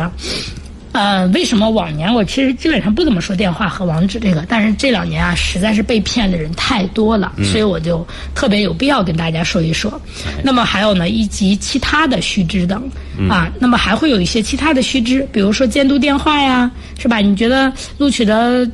[0.91, 10.01] 呃，为什么往年我其实基本上不怎么说电话和网址这个，但是这两年啊，实在是被骗的人太多了，所以我就特别有必要跟大家说一说。
[10.43, 12.89] 那么还有呢，以及其他的须知等
[13.29, 17.17] 啊，那么还会有一些其他的须知，比如说监督电话呀，是吧？
[17.17, 18.67] 你觉得录取的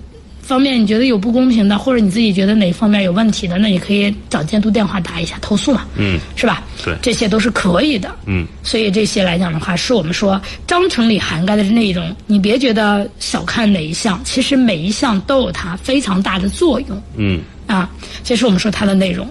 [0.45, 6.63] 方面你觉得有不公平的，或者你自己觉得哪方面有问题的，那你可以找监督电话打一下投诉嘛，嗯，是吧？
[6.84, 8.13] 对这些都是可以的。
[8.27, 17.89] 嗯，所以这些来讲的话，是我们说章程里涵盖的内容，你别觉得小看哪一项，其实每一项都有它非常大的作用嗯，啊。
[18.23, 19.27] 这是我们说它的内容。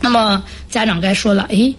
[0.00, 1.74] 那么家长该说了，诶，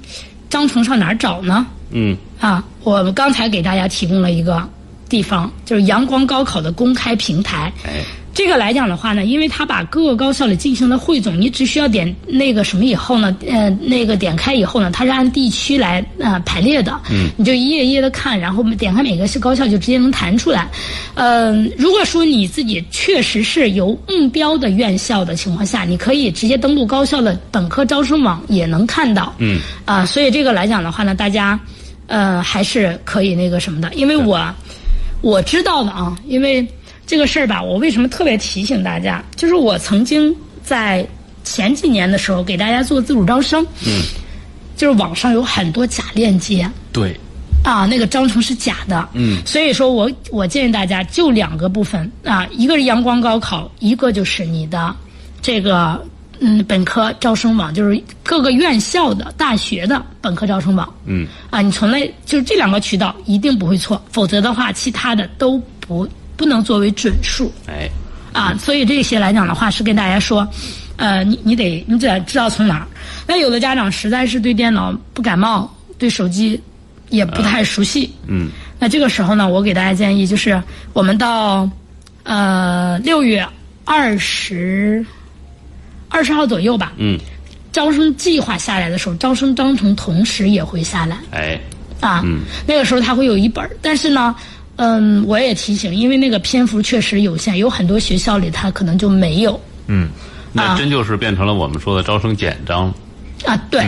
[0.48, 1.66] 章程上哪儿找呢？
[1.90, 4.64] 嗯，啊，我们刚才给大家提供了一个
[5.12, 7.69] 地方，就是阳光高考的公开平台。
[7.84, 8.02] 哎，
[8.34, 20.69] 这个来讲的话呢，因为它把各个高校里进行了汇总，你只需要点那个什么以后呢，呃，那个点开以后呢，它是按地区来呃排列的，嗯，你就一页一页的看，然后点开每个高校就直接能弹出来。
[21.15, 31.60] 嗯、如果说你自己确实是有目标的院校的情况下，你可以直接登录高校的本科招生网也能看到，嗯，啊、所以这个来讲的话呢，大家
[32.08, 34.39] 呃还是可以那个什么的，因为我
[35.22, 36.68] 我知道的啊，因为
[37.06, 39.24] 这个事儿吧，我为什么特别提醒大家？
[39.36, 41.06] 就是我曾经在
[41.44, 44.02] 前几年的时候给大家做自主招生，嗯，
[44.76, 46.70] 就是网上有很多假链接。
[46.92, 47.16] 对，
[47.64, 54.96] 啊，那个章程是假的，嗯，所以说我我建议大家就两个部分啊，一个是阳光高考，一个就是你的
[55.42, 56.04] 这个
[56.44, 67.88] 嗯本科招生网，就是各个院校的大学的本科招生网，嗯，啊，你从来就是这两个渠道一定不会错，否则的话，其他的都不不能作为准数哎，
[68.34, 68.58] 啊。
[68.58, 70.48] 所以这些来讲的话，是跟大家说，
[70.98, 72.88] 呃，你你得你得知道从哪儿。
[73.28, 76.60] 那有的家长实在是对电脑不感冒，对手机
[77.10, 78.50] 也不太熟悉，嗯，
[78.80, 81.70] 那这个时候呢，我给大家建议就是，我们到
[82.24, 83.48] 呃六月
[83.86, 85.06] 二十
[86.12, 87.17] 二十号左右吧，嗯，
[87.71, 91.17] 招生计划下来的时候，招生章程同时也会下来。
[91.32, 91.60] 哎，
[92.02, 92.41] 啊，嗯。
[92.67, 94.36] 那个时候他会有一本儿，但是呢，
[94.76, 99.60] 嗯，我也提醒，因为那个篇幅确实有限，有很多学校里他可能就没有。
[99.88, 100.10] 嗯，
[100.52, 100.76] 那啊。
[100.78, 102.93] 真就是变成了我们说的招生简章。
[103.45, 103.82] 啊，对，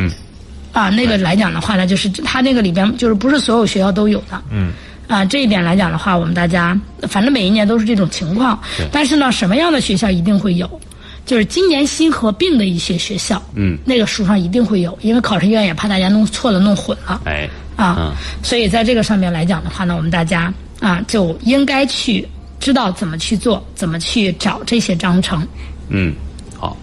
[0.72, 4.72] 啊，那个来讲的话呢，就是他那个里边就是不是所有学校都有的，嗯，
[5.08, 8.60] 啊，这一点来讲的话，我们大家反正每一年都是这种情况，
[8.92, 10.68] 但是呢，什么样的学校一定会有，
[11.26, 18.12] 就是今年新合并的一些学校，嗯，那个书上一定会有，因为考试院也怕大家弄错了、弄混了，哎，啊，嗯
[18.44, 22.28] 所以在这个上面来讲的话呢，我们大家啊就应该去
[22.60, 25.48] 知道怎么去做，怎么去找这些章程。
[25.90, 26.14] 嗯，
[26.58, 26.76] 好。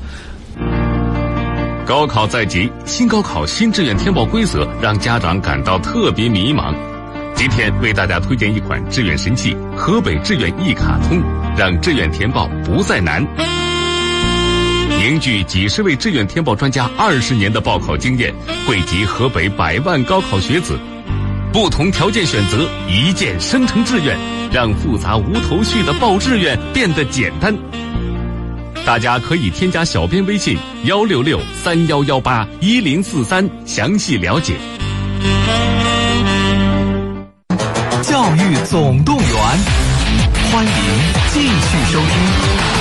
[1.87, 6.73] 高考在即，新高考新志愿填报规则让家长感到特别迷茫。
[7.35, 11.21] 今天为大家推荐一款志愿神器——河北志愿一卡通，
[11.57, 13.27] 让志愿填报不再难。
[15.01, 18.35] 凝聚几十位志愿填报专家二十年的报考经验，
[18.67, 20.79] 汇集河北百万高考学子，
[21.51, 24.15] 不同条件选择，一键生成志愿，
[24.53, 27.57] 让复杂无头绪的报志愿变得简单。
[28.85, 34.53] 大家可以添加小编微信幺六六三幺幺八一零四三详细了解。
[38.03, 39.27] 教育总动员，
[40.53, 40.73] 欢迎
[41.33, 42.80] 继续收听。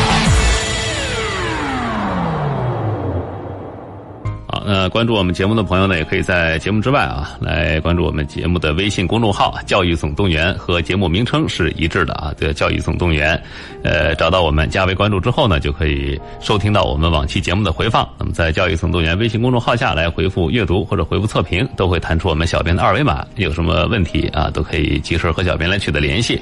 [4.69, 13.41] 呃，关注我们节目的朋友呢，也可以在节目之外啊，来关注我们节目的微信公众号“教育总动员”和节目名称是一致的啊，这个“教育总动员”。
[13.83, 18.07] 呃，找到我们加为关注之后呢，就可以收听到我们往期节目的回放。
[18.19, 23.25] 那么在“教育总动员”微信公众号下来回复“阅读”或者回复“测评”，都会弹出我们小编的二维码。
[23.37, 26.39] 有什么问题啊，都可以及时和小编来取得联系。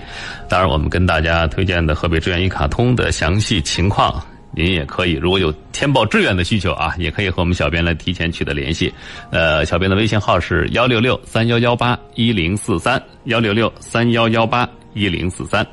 [0.49, 4.21] 当然，我们跟大家推荐的河北志愿一卡通的详细情况。
[4.57, 8.91] 您也可以，如果有填报志愿的需求啊，也可以和我们小编来提前取得联系。
[9.29, 15.63] 呃，小编的微信号是幺六六三幺幺八一零四三幺六六三幺幺八一零四三。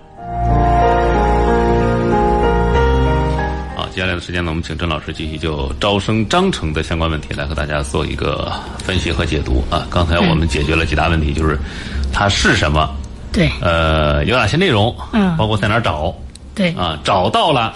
[3.74, 9.86] 好，接下来的时间呢，我们请郑老师继续就招生章程的相关问题来和大家做一个分析和解读啊。
[9.90, 11.58] 刚才我们解决了几大问题，就是
[12.12, 12.94] 它是什么，
[13.32, 16.14] 对呃，有哪些内容，嗯包括在哪儿找
[16.54, 17.72] 对啊，找到了。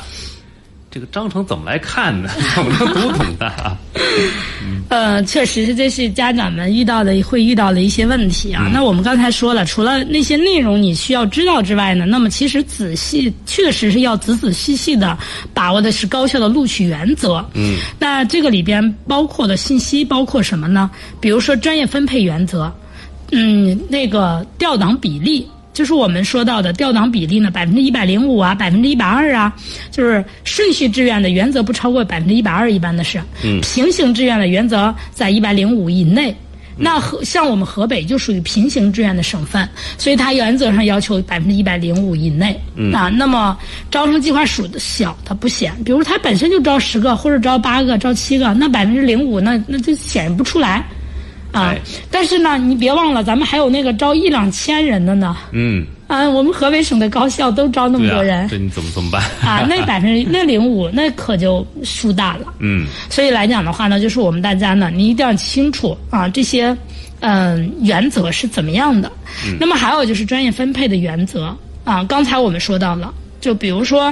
[0.91, 2.31] 这个章程怎么来看呢？
[2.57, 3.77] 怎么能读懂的啊？
[4.89, 8.71] 呃，确实是，这是家长们遇到的会遇到的一些问题啊。
[8.73, 15.17] 那我们刚才说了，除了那些内容你需要知道之外呢，那么其实仔细确实是要仔仔细细的
[15.53, 17.45] 把握的是高校的录取原则。
[17.53, 20.91] 嗯，那这个里边包括的信息包括什么呢？
[21.21, 22.73] 比如说专业分配原则，
[23.33, 25.47] 嗯，那个调档比例。
[25.79, 29.55] 就是我们说到的调档比例呢，百分之一百零五啊，百分之一百二啊，
[29.93, 33.23] 就是顺序志愿的原则不超过百分之一百二，一般的是。
[33.45, 33.61] 嗯。
[33.61, 36.35] 平行志愿的原则在一百零五以内。
[36.77, 42.61] 那河像我们河北就属于平行志愿的省份，所以它原则上要求百分之一百零五以内。
[42.75, 42.93] 嗯。
[42.93, 43.57] 啊，那么
[43.89, 45.73] 招生计划数的小，它不显。
[45.85, 50.85] 比如它本身就招十个，或者招八个、招七个，那百分之零五，那那就显示不出来。
[51.59, 51.75] 啊，
[52.11, 55.37] 但是呢，你别忘了，咱们还有那个招一两千人的呢。
[55.53, 55.85] 嗯。
[56.07, 59.23] 啊，我们河北省的高校都招那么多人，这你怎么怎么办？
[59.43, 62.47] 啊，那 百分之那零五，那可就数大了。
[62.61, 62.87] 嗯。
[63.11, 66.75] 所以来讲的话呢，就是我们大家呢，你一定要清楚啊，这些
[67.21, 69.13] 嗯原则是怎么样的。
[69.47, 69.59] 嗯。
[69.61, 74.11] 那么还有就是专业分配的原则啊，刚才我们说到了，就比如说，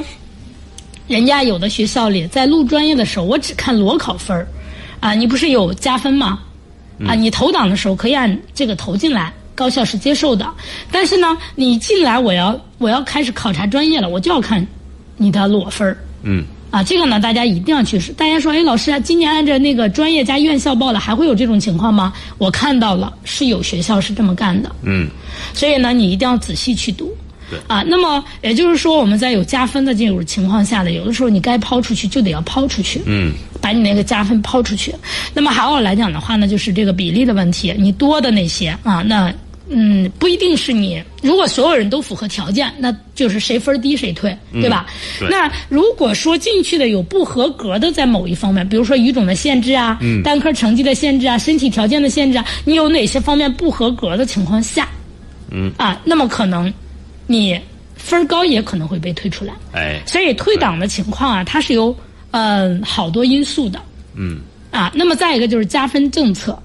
[1.09, 4.46] 人家有的学校里在录专业的时候，我只看裸考分儿，
[5.00, 6.40] 啊，你不是有加分吗？
[7.04, 10.46] 啊，你投档的时候可以按这个投进来，高校是接受的。
[10.90, 14.66] 但是呢，你进来我要我要开始考察专业了，我就要看
[15.16, 15.98] 你的裸分儿。
[16.22, 16.44] 嗯。
[16.70, 17.98] 啊，这个呢，大家一定要去。
[18.14, 22.12] 大家说，哎，老师啊，今年按照那个专业加院校报了，还会有这种情况吗？
[22.38, 24.70] 我看到了，是有学校是这么干的。
[24.82, 25.09] 嗯。
[25.54, 27.11] 所以呢，你一定要仔细去读。
[27.50, 27.59] 对。
[27.66, 33.00] 啊，那么也就是说，我们在有加分的这种情况下呢，有的时候你该抛出去就得要抛出去。
[33.06, 33.32] 嗯。
[33.59, 34.94] 把你那个加分抛出去，
[35.35, 37.74] 那么还有来讲的话呢，就是这个比例的问题。
[37.76, 39.32] 你多的那些啊，那
[39.68, 41.02] 嗯不一定是你。
[41.20, 44.87] 如果所有人都符合条件，那就是谁分低谁退，对吧？
[45.30, 54.88] 那如果说进去的有不合格的，在某一方面，比如说语种的限制啊，单科成绩的限制啊，身体条件的限制啊，你有哪些方面不合格的情况下，
[55.50, 56.72] 嗯啊，那么可能
[57.26, 57.60] 你
[57.94, 59.52] 分高也可能会被退出来。
[59.72, 61.96] 哎，所以退档的情况啊，它是有。
[62.32, 63.80] 嗯，好多因素的。
[64.14, 64.40] 嗯。
[64.70, 66.60] 啊，那么再一个就是加分政策，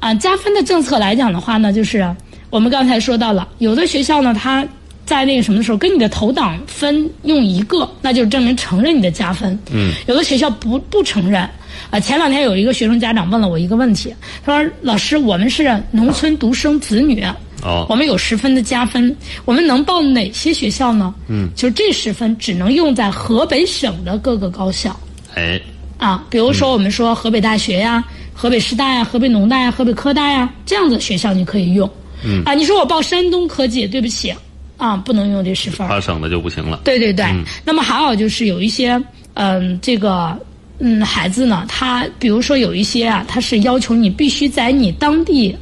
[0.00, 2.14] 啊，加分的政策来讲的话呢，就是
[2.50, 4.66] 我们刚才说到了，有的学校呢，它
[5.08, 9.58] 在那个什么的时候，跟你的投档分用一个，那就证明承认你的加分。
[9.72, 9.94] 嗯。
[10.06, 11.48] 有的学校不不承认。
[11.90, 17.24] 啊，前两天有一个学生家长问了我一个问题，他说：“老师，我们是农村独生子女。”
[17.64, 21.14] 哦，我们有十分的加分，我们能报哪些学校呢？
[21.28, 24.94] 嗯，就这十分只能用在河北省的各个高校。
[25.34, 25.58] 哎，
[25.96, 31.90] 啊，比如说我们说河北大学呀、河北师大呀、河北农大呀、河北科大呀这样的学校你可以用。
[32.22, 34.32] 嗯，啊，你说我报山东科技，对不起，
[34.78, 35.86] 啊，不能用这十分。
[35.86, 36.80] 他省的就不行了。
[36.84, 37.26] 对对对，
[37.64, 38.98] 那么还有就是有一些，
[39.34, 40.34] 嗯，这个，
[40.78, 45.54] 嗯，孩子呢，他比如说有一些啊，他是要求你必须在你当地。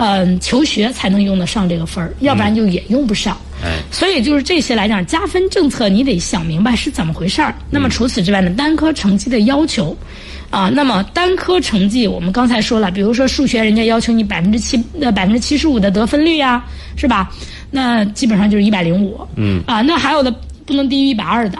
[0.00, 3.36] 嗯，求学才能用得上这个分儿，要不然就也用不上。
[3.64, 7.52] 哎，所以就是这些来讲，加分政策你得想明白是怎么回事儿。
[7.68, 9.96] 那么除此之外呢，单科成绩的要求，
[10.50, 17.28] 啊，那么单科成绩我们刚才说了，比如说数学，人家要求你百分之七呃百分之七十五的得分率呀，是吧？
[17.70, 19.20] 那基本上就是一百零五。
[19.36, 19.62] 嗯。
[19.66, 21.58] 啊，那还有的不能低于一百二的。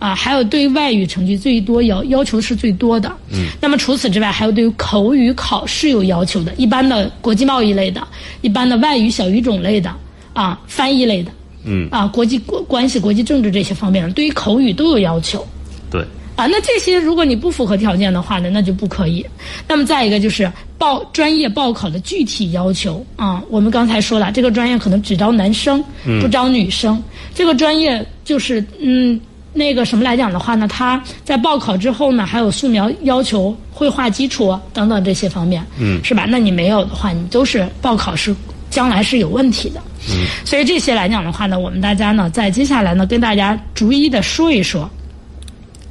[0.00, 3.10] 啊，还有对外语成绩最多要要求是最多的。
[3.32, 3.46] 嗯。
[3.60, 8.06] 那么除此之外，还有对于口语考试有要求的，一般的国际贸易类的，
[8.42, 9.90] 一般的外语小语种类的，
[10.34, 11.30] 啊，翻译类的。
[11.64, 11.88] 嗯。
[11.90, 15.46] 啊，国际关系、国际政治这些方面，对于口语都有要求。
[15.90, 16.04] 对。
[16.36, 19.24] 啊，那这些如果你不符合条件的话呢，那就不可以。
[19.68, 25.82] 那么再一个就是报专业报考的具体要求啊，我们刚才说了，这个专业可能只招男生，
[26.20, 27.02] 不招女生。
[27.34, 29.20] 这个专业就是嗯。
[29.56, 30.66] 那个什么来讲的话呢？
[30.66, 36.26] 他在报考之后呢，还有素描要求、绘画基础等等这些方面，嗯，是吧？
[36.28, 38.34] 那你没有的话，你都是报考是
[38.68, 39.80] 将来是有问题的。
[40.10, 44.90] 嗯，所以这些来讲的话呢，我们大家呢，在接下来呢，跟大家逐一的说一说。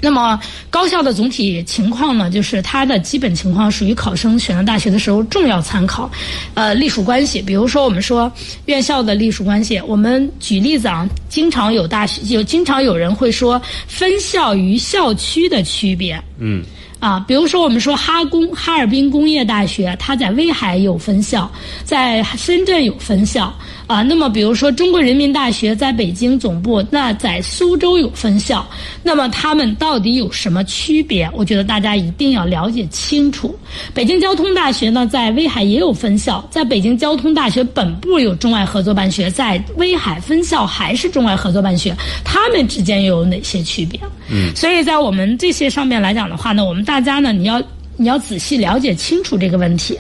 [0.04, 0.38] 那么
[0.70, 6.12] 高校的总体情况呢，就是它的基本情况属于考生选择大学的时候重要参考，
[6.56, 7.41] 呃，隶属关系。
[7.41, 8.30] 比如说我们说
[8.66, 16.22] 院校的隶属关系，我们举例子啊，经常有大学有经常有人会说分校与校区的区别。
[16.38, 16.62] 嗯。
[16.99, 21.51] 啊，比如说我们说哈工哈尔滨工业大学，它在威海有分校，
[21.84, 23.54] 在深圳有分校。
[23.86, 28.66] 啊，那么比如说中国人民大学在北京总部，那在苏州有分校，
[29.04, 31.30] 那么他们到底有什么区别？
[31.34, 33.54] 我觉得大家一定要了解清楚。
[33.94, 44.00] 北京交通大学呢，在威海也有分校，在北京交通大学本部有中外合作办学，在威海分校还是中外合作办学，他们之间又有哪些区别？
[44.30, 47.62] 嗯所以在我们这些上面来讲的话呢，我们大家呢，你要
[47.98, 50.00] 你要仔细了解清楚这个问题。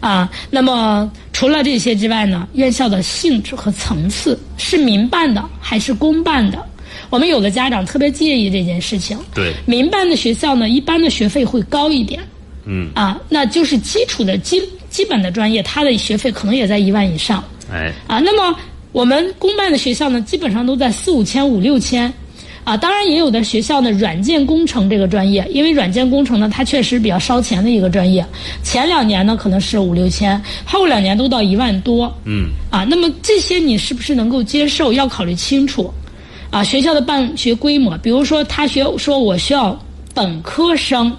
[0.00, 6.58] 啊，那么除了这些之外呢，院校的性质和层次是民办的还是公办的？
[7.10, 9.16] 我们有的家长特别介意这件事情。
[9.32, 12.20] 对民办的学校呢，一般的学费会高一点。
[12.64, 14.60] 嗯，啊，那就是基础的基
[14.90, 17.44] 基本的专业，它的学费可能也在一万以上。
[17.72, 18.58] 哎，啊，那么
[18.90, 22.12] 我们公办的学校呢，基本上都在四五千、五六千。
[22.68, 28.22] 啊，当然也有的学校呢，软件工程这个专业，因为软件工程呢，它确实比较烧钱的一个专业。
[28.62, 32.14] 前两年呢，可能是五六千，后两年都到一万多。
[32.26, 34.92] 嗯，啊，那么这些你是不是能够接受？
[34.92, 35.90] 要考虑清楚。
[36.50, 39.74] 啊，学校的办学规模，比如说他学说我需要
[40.12, 41.10] 本科生，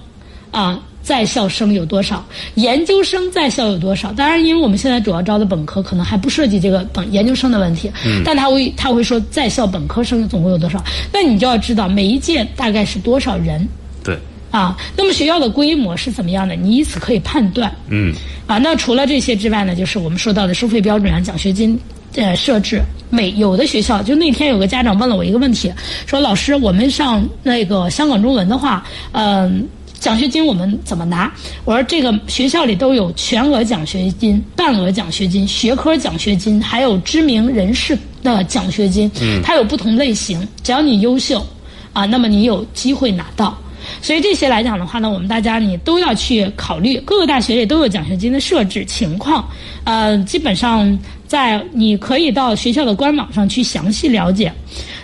[0.51, 0.79] 啊，
[1.10, 2.24] 在校生有多少？
[2.53, 4.14] 研究生在校有多少？
[4.14, 7.91] 当然，因为我们现在主要招的本科，可能还不涉及这个本研究生的问题。
[8.05, 8.22] 嗯。
[8.24, 10.84] 但他会他会说在校本科生总共有多少？
[11.12, 13.68] 那你就要知道每一届大概是多少人
[14.03, 14.16] 对，
[14.51, 14.78] 啊？
[14.95, 16.55] 那么学校的规模是怎么样的？
[16.55, 17.74] 你以此可以判断。
[17.88, 18.14] 嗯，
[18.45, 21.80] 啊，那除了这些之外呢，就是我们说到的收费标准啊、奖学金
[22.14, 22.84] 呃设置。
[23.12, 25.74] 每有的学校，就那天有个家长问了我一个问题，
[26.05, 29.68] 说老师，我们上那个香港中文的话，嗯、
[29.99, 31.31] 奖学金我们怎么拿？
[31.65, 41.45] 我说这个学校里都有全额奖学金、半额奖学金、学科奖学金，还有知名人士的奖学金，嗯，它有不同类型，只要你优秀，
[41.93, 43.57] 啊，那么你有机会拿到。
[44.01, 49.47] 所以这些来讲的话呢，我们大家你都要去考虑，各个大学里都有奖学金的设置情况，
[49.83, 50.97] 呃，基本上
[51.30, 54.51] 在你可以到学校的官网上去详细了解。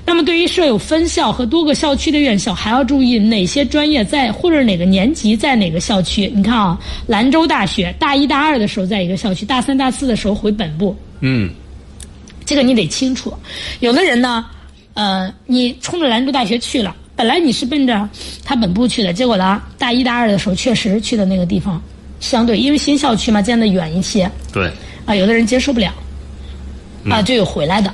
[0.03, 6.31] 那么对于设有分校和多个校区的院校，还要注意哪些专业在或者哪个年级在哪个校区。
[6.35, 11.47] 你看啊，兰州大学大一大二的时候在一个校区，大三大四的时候回本部，嗯，
[12.43, 13.31] 这个你得清楚。
[13.81, 14.43] 有的人呢，
[14.95, 18.09] 呃，你冲着兰州大学去了，本来你是奔着
[18.43, 21.79] 他本部去的，结果呢，大一大二的时候确实去的那个地方，
[22.19, 24.71] 相对因为新校区嘛，建的远一些，对，
[25.05, 25.91] 啊，有的人接受不了，
[27.09, 27.93] 啊，就有回来的，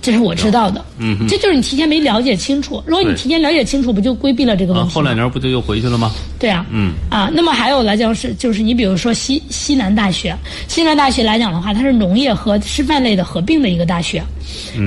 [0.00, 0.84] 这是我知道的。
[0.98, 2.82] 嗯这就是你提前没了解清楚。
[2.86, 4.94] 如果你提前了解清楚，不就规避了这个问啊，题吗？
[4.94, 6.10] 后两年不就又回去了吗？
[6.38, 10.36] 对啊，嗯，啊，那么还有来讲是，就是你比如说西西南大学，
[10.68, 14.22] 西南大学来讲的话，它是农业和师范类的合并的一个大学。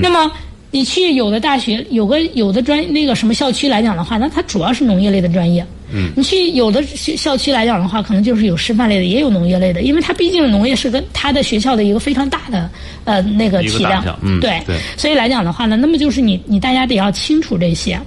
[0.02, 0.30] 那么
[0.70, 5.64] 你去有的大学，有个有的专那个什么校区来讲的话，那它主要是农业类的专业。
[5.92, 12.70] 嗯，你去有的学校区来讲的话，可能就是有师范类的，也有农业类的，因为它毕竟农业是跟它的学校的一个非常大的
[13.04, 18.00] 呃那个体量，嗯对对所以来讲的话呢，那么就是你你大家得要清楚这些。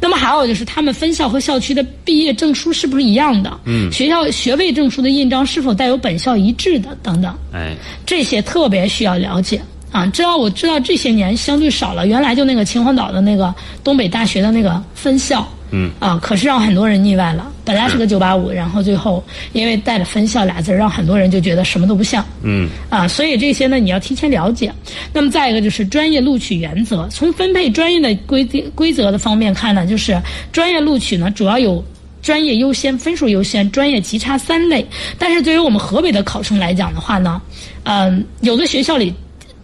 [0.00, 3.58] 那么还有就是他们分校和校区的毕业证书是不是一样的？
[3.64, 7.74] 嗯学校学位证书的印章是否带有本校一致的等等，哎，
[8.06, 9.60] 这些特别需要了解。
[9.90, 13.54] 啊，知道我知道这些年相对少了，原来就那个秦皇岛的那个
[13.84, 17.50] 东北大学的那个分校，嗯啊，可是让很多人腻歪了。
[17.64, 22.24] 本来是个九八五，然后最后因为带着分校俩字，让很多人就觉得什么都不像。
[22.42, 24.72] 嗯啊，所以这些呢，你要提前了解。
[25.12, 30.16] 那么再一个就是专业录取原则，从分配专业的规定规则的方面看呢，就是
[30.52, 31.84] 专业录取呢主要有。
[32.24, 34.82] 专业优先、分数优先、专业级差三类。
[35.18, 37.38] 但是对于我们河北的考生来讲的话呢，
[37.82, 39.12] 嗯、有的学校里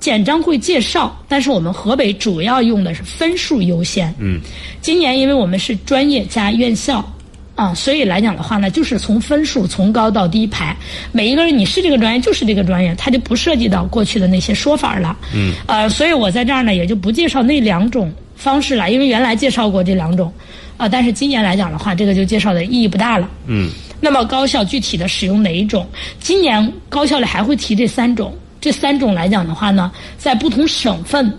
[0.00, 4.12] 简章会介绍，但是我们河北主要用的是分数优先。
[4.18, 4.40] 嗯，
[4.80, 7.04] 今年因为我们是专业加院校。
[7.56, 10.74] 啊，所以来讲的话呢，就是从分数从高到低排，
[11.12, 15.14] 每一个人你是这个专业就是这个专业，它就不涉及到过去的那些说法了。
[15.34, 20.32] 嗯，呃，所以我在这儿呢也就不介绍那两种方式了，因为原来介绍过这两种，
[20.78, 23.28] 啊、但是今年来讲的话，这个就介绍的意义不大了。
[23.46, 23.68] 嗯，
[24.00, 25.86] 那么高校具体的使用哪一种？
[26.18, 31.32] 今年高校里还会提这三种，这三种来讲的话呢，在不同省份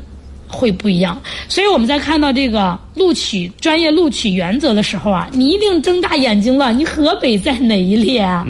[0.47, 1.21] 会不一样。
[1.47, 8.45] 所以我们在看到这个录取专业录取原则的时候啊，你一定睁大眼睛了，你河北在哪一列啊？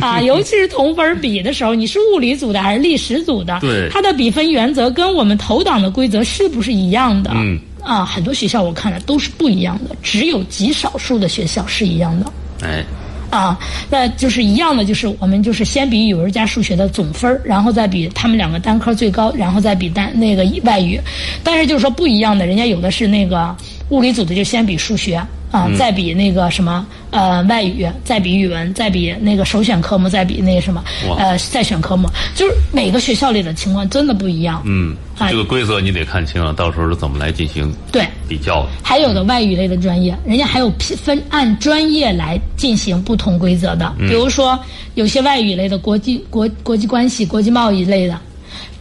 [0.00, 3.58] 啊，尤其是同分比的时候，你是物理组的还是历史组的？
[3.60, 7.30] 对它的比分原则跟我们投档的规则是不是一样的？
[7.34, 12.32] 嗯啊，很多学校我看了都是不一样的，只有极少数的学校是一样的。
[12.62, 12.84] 哎，
[13.30, 13.58] 啊，
[13.90, 21.00] 那就是一样的，就是我们就是先比语文加数学的总分然后再比他们两个单科最高，然后再比单那个外语。
[21.42, 23.54] 但是就是说不一样的，人家有的是那个
[23.90, 25.20] 物理组的就先比数学
[25.50, 30.82] 啊，再比那个什么呃外语，再比语文，再比那个首选科目，再比那个什么
[31.18, 34.62] 呃再选科目，就是每个学校里的情况真的不一样。
[34.64, 38.06] 嗯，哎这个规则你得看清了，到时候是怎么来进行对。
[38.28, 38.68] 比较的。
[38.82, 44.58] 还有的外语类的专业，人家还有批分按专业来进行不同规则的，比如说
[44.94, 48.18] 有些外语类的国际国国际关系、国际贸易类的。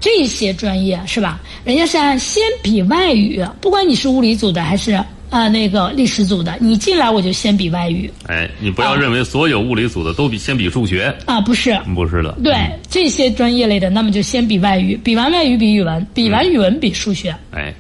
[0.02, 1.40] 这些专业是吧？
[1.64, 5.04] 人家是按先比外语，不管你是物理组的还是
[5.36, 11.78] 啊、那个历史组的，你进来我就先比外语哎，你不要认为所有物理组的都比先比数学，啊，不是。
[11.94, 12.32] 不是的。
[12.42, 12.56] 对
[12.90, 17.36] 这些专业类的，那么就先比外语，比完外语比语文，比完语文比数学。
[17.52, 17.74] 哎，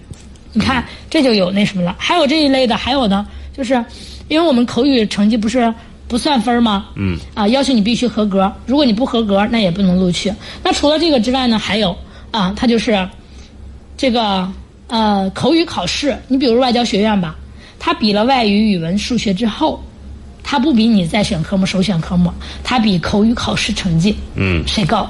[0.52, 1.96] 你看这就有那什么了。
[1.98, 3.26] 还有这一类的，还有呢，
[3.56, 3.74] 就是
[4.28, 5.74] 因为我们口语成绩不是
[6.10, 6.88] 不算分吗？
[6.96, 10.30] 嗯，啊，要求你必须合格，如果你不合格，那也不能录取。
[10.62, 11.98] 那除了这个之外呢，还有
[12.32, 13.08] 啊，它就是
[13.96, 14.46] 这个
[14.88, 16.18] 呃口语考试。
[16.28, 17.34] 你比如外交学院吧，
[17.86, 19.80] 它比了外语、语文、数学之后，
[20.44, 22.34] 他不比你再选科目、首选科目，
[22.64, 25.08] 他比口语考试成绩，嗯，谁高？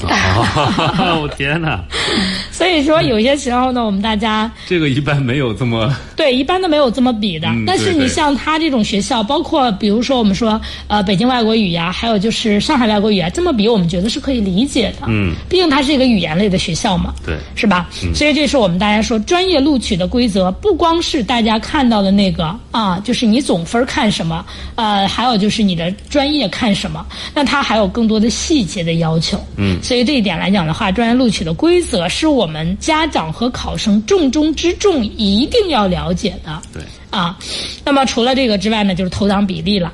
[0.02, 1.80] 我天哪，
[2.60, 7.48] 所以说有些时候呢，我们大家这个一般没有这么 对一般都没有这么比的。
[7.48, 15.06] 嗯但是你像他这种学校，包括比如说我们说呃北京外国语呀，还有就是上海外国语啊，这么比我们觉得是可以理解的。
[15.08, 17.14] 嗯，毕竟它是一个语言类的学校嘛。
[17.24, 17.88] 对是吧？
[18.14, 24.44] 所以这是我们大家说专业录取的规则，不光是大家看到的那个啊，就是你总分看什么，
[24.74, 29.42] 呃，还有就是你的专业看什么，那它还有更多的细节的要求。
[29.56, 36.60] 嗯所以这一点来讲的话，专业录取的规则是我们家长和考生重中之重一定要了解的。
[36.72, 37.38] 对，啊，
[37.82, 39.90] 那么除了这个之外呢，就是投档比例了。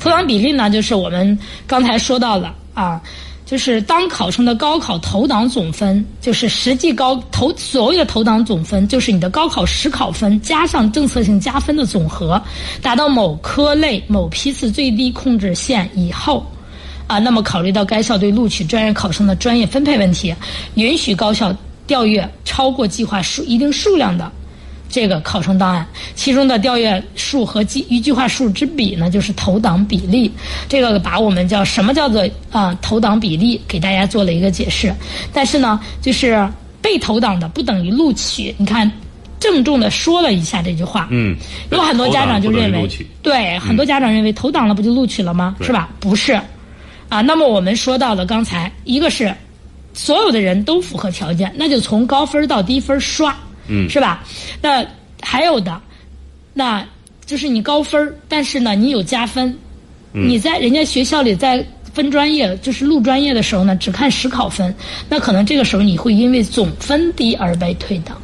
[0.00, 3.00] 投档比例呢，就是我们刚才说到了啊，
[3.44, 12.42] 就是当考生的高考投档总分，就是实际高投所谓的投档总分，就是你的高考实考分加上政策性加分的总和，
[12.80, 16.44] 达到某科类某批次最低控制线以后。
[17.10, 20.32] 啊，那么考虑到该校对录取专业考生的专业分配问题，
[20.76, 21.52] 允许高校
[21.84, 24.30] 调阅超过计划数一定数量的
[24.88, 25.84] 这个考生档案，
[26.14, 30.30] 其中的调阅数和计一计划数之比呢，就是投档比例。
[30.68, 34.94] 这个把我们叫什么叫做啊、投档比例给大家做了一个解释。
[35.32, 36.48] 但是呢，就是
[36.80, 38.54] 被投档的不等于录取。
[38.56, 38.88] 你看，
[39.40, 41.08] 郑重的说了一下这句话。
[41.10, 41.36] 嗯，
[41.72, 42.88] 有很多家长就认为
[43.20, 45.56] 对，很多家长认为投档了不就录取了吗？
[45.60, 45.88] 是吧？
[45.98, 46.40] 不是，
[47.10, 49.30] 啊，那么我们说到了刚才，一个是
[49.92, 53.36] 所有的人都符合条件，那就从高分到低分刷，
[53.68, 54.24] 嗯是吧？
[54.62, 54.82] 那
[55.20, 55.78] 还有的，
[56.54, 56.82] 那
[57.26, 59.54] 就是你高分，但是呢，你有加分，
[60.14, 61.62] 嗯你在人家学校里在。
[61.92, 64.72] 分专业就是录专业的时候呢，只看实考分，
[65.08, 68.16] 那可能这个时候你会因为总分低而被退档。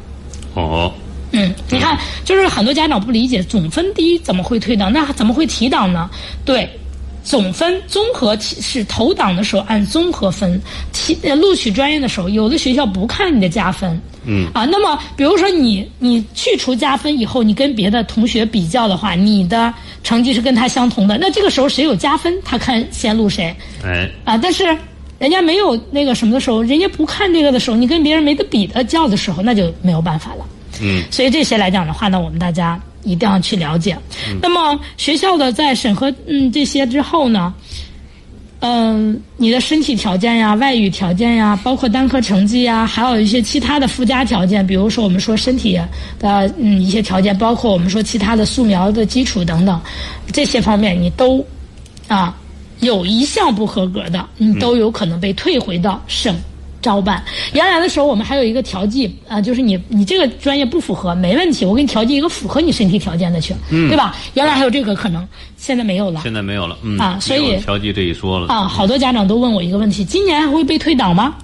[0.53, 0.89] 哦，
[1.33, 4.89] 嗯，你看，就是很多家长不理解，总分低怎么会退档？
[4.93, 6.09] 那怎么会提档呢？
[6.45, 6.67] 对，
[7.27, 10.59] 总分综合提是投档的时候按综合分，
[10.93, 13.99] 提呃录取专业的时候，有的学校不看你的加分。
[14.23, 19.73] 嗯啊，那么比如说你你去除加分以后，你跟别的同学比较的话，你的
[20.05, 23.53] 成绩是跟他相同的，那这个时候谁有加分，他看先录谁。
[23.83, 24.63] 哎，啊，但是
[25.19, 30.45] 人家没有那个什么的时候，人家不看这个的时候，你跟别人没得比的较的时候，那就没有办法了。
[30.81, 33.97] 嗯，所以这些来讲的话呢，我们大家一定要去了解。
[34.41, 37.53] 那么学校的在审核嗯这些之后呢，
[38.59, 45.79] 嗯、你的身体条件呀、外语条件呀，包括单科成绩呀，还有一些其他的附加条件，比如说我们说身体
[46.19, 49.79] 的嗯一些条件，包括我们说其他的素描的基础等等，
[50.33, 51.45] 这些方面你都
[52.07, 52.35] 啊
[52.79, 56.35] 有一项不合格的，你都有可能被退回到省
[56.81, 57.23] 招办。
[57.53, 64.15] 原来的时候，我们还有一个调剂啊、就是你你这个专业不符合，没问题，我给你调剂一个符合你身体条件的去，对吧？
[64.35, 66.21] 原来还有这个可能，现在没有了。
[66.23, 71.35] 现在没有了，嗯啊所以调剂这一说了啊，好多家长都问我一个问题：今年还会被退档吗？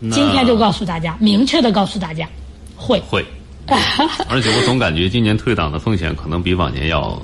[0.00, 2.28] 那今天就告诉大家，明确的告诉大家，
[2.76, 3.00] 会。
[3.08, 3.24] 会，
[4.28, 7.18] 而且我总感觉今年退档的风险可能比往年要，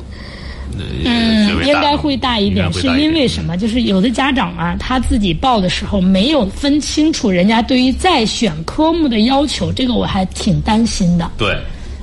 [0.79, 3.57] 嗯，应该会大一点，是因为什么？
[3.57, 11.57] 就是有的家长啊，他自己报的时候没有分清楚人家对于再选科目的要求，这个我还挺担心的，对，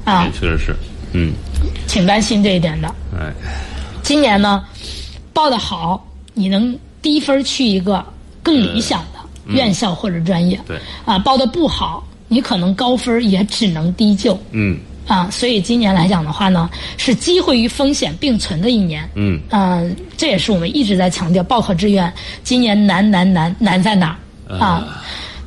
[0.04, 0.30] 啊。
[0.34, 0.76] 确实是，
[1.14, 1.34] 嗯，
[1.88, 2.88] 挺担心这一点的。
[3.18, 3.32] 哎，
[4.04, 4.64] 今年呢，
[5.34, 8.06] 报的好，你能低分去一个
[8.44, 10.78] 更理想的院校或者专业，对。
[11.06, 14.38] 啊，报的不好，你可能高分也只能低就。
[14.52, 19.10] 嗯啊，所以今年来讲的话呢，是机会与风险并存的一年。
[19.16, 19.82] 嗯，啊、
[20.18, 22.12] 这也是我们一直在强调报考志愿
[22.44, 25.02] 今年难难难难在哪儿啊？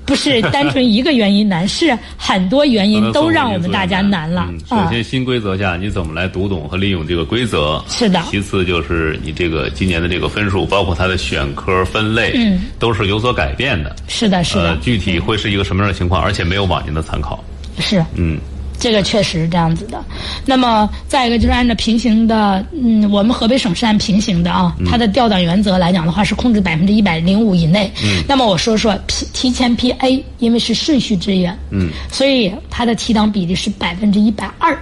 [0.07, 4.77] 不是单纯一个原因难，是很多原因都让我们大家难了首。
[4.91, 7.81] 先，新规则下你怎么来读懂和利用这个规则？
[7.89, 13.95] 是的其次就是你这个今年的这个分数，包括它的选科分类，嗯，都是有所改变的。
[14.09, 17.45] 是的，是的呃，，具体会是一个什么样的情况，而且没有往年的参考。
[17.79, 18.05] 是。
[18.15, 18.37] 嗯，
[18.81, 20.03] 这个确实是这样子的。
[20.45, 27.93] 那么再一个就是按照平行的，嗯，我们河北省是按平行的啊，它的调档原则来讲的话是控制百分之一百零五以内。
[28.03, 34.77] 嗯，那么我说说批提前批 A，因为是顺序志愿，嗯，所以它的提档比例是百分之一百二。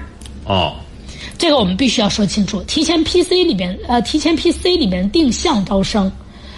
[0.44, 0.74] 哦，
[1.36, 2.62] 这个我们必须要说清楚。
[2.62, 6.10] 提前 PC 里边，呃，提前 PC 里边定向招生，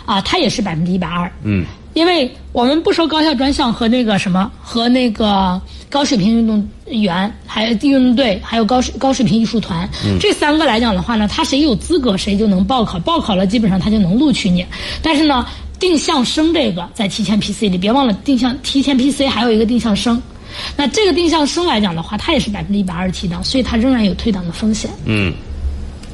[0.04, 1.30] 啊，它也是百分之一百二。
[1.42, 1.64] 嗯，
[1.94, 9.88] 因为我们不说高校专项和那个什么和那个高水平运动员，还有运动队，还有高水高水平艺术团，
[10.20, 14.64] 这三个来讲的话呢，他谁有资格谁就能报考，报考了基本上他就能录取你。
[15.02, 15.46] 但是呢，
[15.78, 20.20] 定向生这个在提前 PC 里，别忘了定向提前 PC 还有一个定向生。
[20.76, 24.90] 那这个定向生来讲的话，它也是百分之一百二提档，所以它仍然有退档的风险。
[25.04, 25.32] 嗯，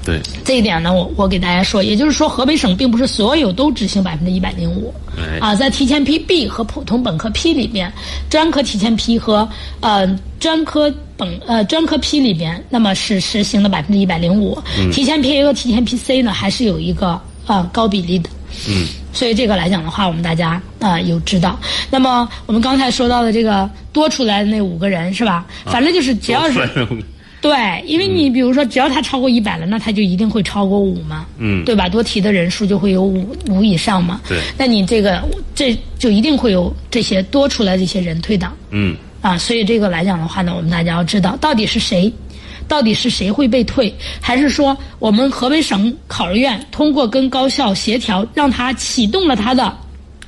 [0.06, 7.92] 对，这一点呢，我我给大家说，也就是说，河北省并不是所有都执行百分之一百零五哎，啊，在提前批 B 和普通本科批里面，
[8.30, 9.48] 专科提前批和
[9.80, 10.06] 呃
[10.38, 14.56] 专科本呃专科批里边，那么是实行了百分之一百零五，
[14.92, 18.30] 提前批 A 和提前批 C 呢，还是有一个呃高比例的。
[18.68, 21.58] 嗯，所以这个来讲的话，我们大家啊、有知道。
[21.90, 25.44] 那么我们刚才说到的这个多出来的那五个人是吧？
[25.64, 26.60] 反正就是只要是、
[27.48, 31.64] 对，因为你比如说，只要他超过一百了，那他就一定会超过五嘛，嗯。
[31.64, 31.88] 对吧？
[31.88, 34.40] 多提的人数就会有五五以上嘛，对。
[34.58, 35.22] 那你这个
[35.54, 38.56] 这就一定会有这些多出来这些人退档。
[38.70, 38.96] 嗯。
[39.20, 42.12] 啊，所以这个来讲的话呢，我们大家要知道到底是谁。
[42.68, 49.72] 到底是谁会被退，还是说我们河北省考试院通过跟高校协调，让他启动了他的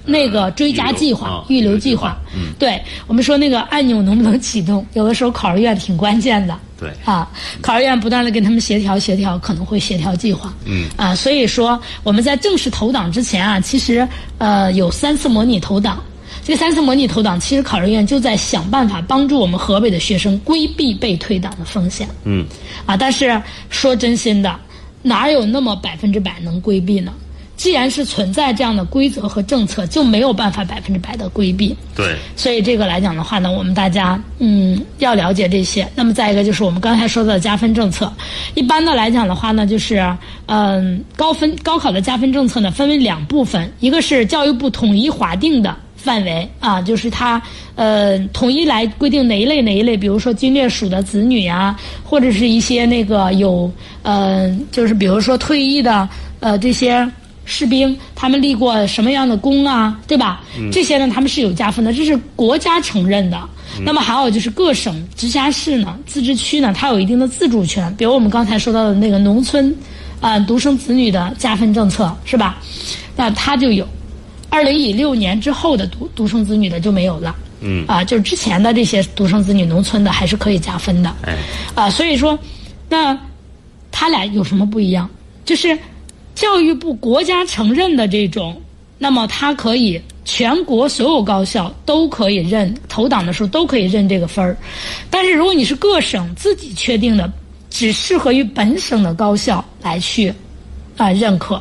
[0.09, 2.17] 那个追加计划、啊预留计划？
[2.35, 6.59] 嗯对我们说那个按钮能不能启动，有的时候考试院挺关键的。
[6.81, 7.29] 对啊，
[7.61, 10.55] 考试院不断的跟他们协调协调，可能会协调计划。
[10.65, 14.07] 嗯啊，所以说我们在正式投档之前啊，其实
[14.39, 16.03] 呃有三次模拟投档。
[16.45, 22.09] 这三次模拟投档，其实考试院就在想办法帮助我们河北的学生规避被退档的风险。
[22.25, 22.47] 嗯，
[22.87, 23.39] 啊，但是
[23.69, 24.59] 说真心的，
[25.03, 27.13] 哪有那么百分之百能规避呢？
[27.59, 31.77] 既然是存在这样的规则和政策，就没有办法百分之百的规避。
[31.95, 35.87] 对，所以这个来讲的话呢，我们大家嗯要了解这些。
[35.95, 38.11] 那么再一个就是我们刚才说的加分政策，
[38.55, 40.01] 一般的来讲的话呢，就是
[40.47, 45.77] 嗯高分高考的加分政策呢分为两部分，一个是教育部统一划定的。
[46.01, 47.43] 范围啊，就是它
[47.75, 53.71] 呃统一来规定哪一类哪一类，比如说军烈属的子女啊，或者是一些那个有
[54.03, 57.07] 呃，就是比如说退役的呃这些
[57.49, 60.43] 士兵，他们立过什么样的功啊，对吧？
[60.71, 63.41] 这些呢，他们是有加分的，这是国家承认的。
[63.85, 67.93] 那么还有就是各省、直辖市呢、自治区呢，它有一定的自主权。
[67.97, 69.75] 比如我们刚才说到的那个农村
[70.21, 72.59] 啊、独生子女的加分政策，是吧？
[73.17, 73.87] 那它就有。
[74.51, 77.35] 二零一六年之后的独独生子女的就没有了。
[77.61, 81.15] 嗯啊，就是之前的这些独生子女、农村的还是可以加分的。
[81.23, 81.37] 哎，
[81.75, 82.39] 啊，所以说，
[82.89, 83.19] 那
[83.91, 85.09] 他俩有什么不一样？
[85.45, 85.77] 就是
[86.39, 88.63] 教育部国家承认的这种，
[88.97, 94.57] 那么它可以全国所有高校都可以认，投档的时候都可以认这个分儿。
[95.11, 97.29] 但是如果你是各省自己确定的，
[97.71, 100.33] 只适合于本省的高校来去
[100.97, 101.61] 啊、认可，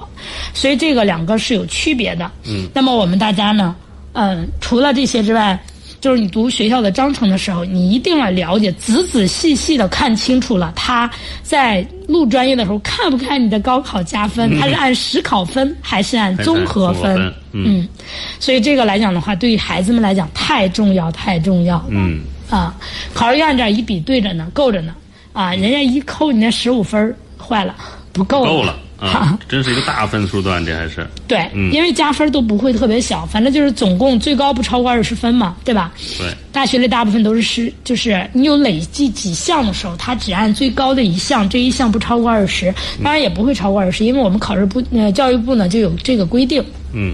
[0.53, 2.31] 所以这个两个是有区别的。
[2.45, 3.75] 嗯，那么我们大家呢，
[4.13, 5.59] 嗯、除了这些之外。
[6.07, 11.11] 就是你读学校的章程的时候，你一定要了解，仔仔细细的看清楚了他
[11.43, 17.17] 在录专业的时候看不看你的高考加分，他是按实考分还是按综合分？
[17.51, 17.81] 嗯。
[17.81, 17.89] 嗯，
[18.39, 21.87] 所以这个来讲的话，对于孩子们来讲太重要，太重要了。
[21.89, 22.21] 嗯。
[22.49, 22.73] 啊，
[23.13, 24.95] 考试院这儿一比对着呢，够着呢。
[25.33, 27.75] 啊，人家一扣你那十五分儿，坏了，
[28.13, 35.91] 不够够了啊， 真是一个大分数段，这还是对，嗯因为加分都不会特别小，反正就是总共最高不超过二十分嘛，对吧？
[36.17, 42.73] 对，大学里大部分都是十，就是你有累计几项的时候，它只按最高的一项，这一项不超过二十，
[43.03, 46.63] 当然也不会超过二十，因为我们考试部呃教育部呢就有这个规定。
[46.93, 47.13] 嗯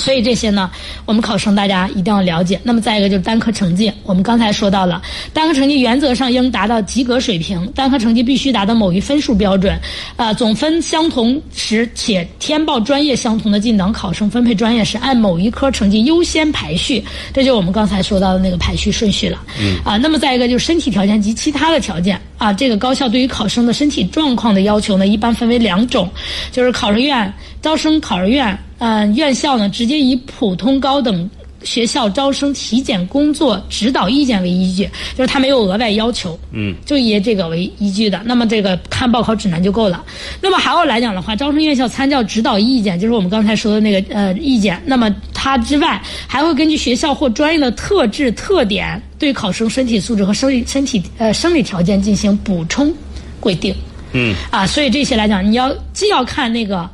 [0.00, 0.70] 所以这些呢，
[1.04, 2.58] 我们考生大家一定要了解。
[2.64, 5.00] 那么再一个就是单科成绩，我们刚才说到了，
[5.32, 9.78] 单科成绩原则上应达到及格水平，单科成绩必须达到某一分数标准，
[10.16, 19.38] 呃，总分相同时且填报专业相同的进档考生分配专业时，按某一科成绩优先排序，这就是我们刚才说到的那个排序顺序了。
[19.60, 26.08] 嗯啊，那么再一个就是身体条件及其他的条件啊，这个高校对于考生的身体状况的要求呢，一般分为两种，
[26.50, 27.30] 就是考试院
[27.60, 28.58] 招生考试院。
[28.78, 31.28] 嗯，院校呢直接以普通高等
[31.62, 38.20] 学校招生体检工作指导意见为依据，就是他没有额外要求，嗯，就以这个为依据的。
[38.24, 40.04] 那么这个看报考指南就够了。
[40.40, 44.80] 那么还有来讲的话，招生院校参照指导意见，就是我们刚才说的那个呃意见。
[44.86, 52.92] 那么它之外，还会根据学校或专业的特质特点，对考生身体素质和生理身体呃生理条件进行补充
[53.38, 53.74] 规定。
[54.12, 56.88] 嗯啊，所以这些来讲，你要既要看那个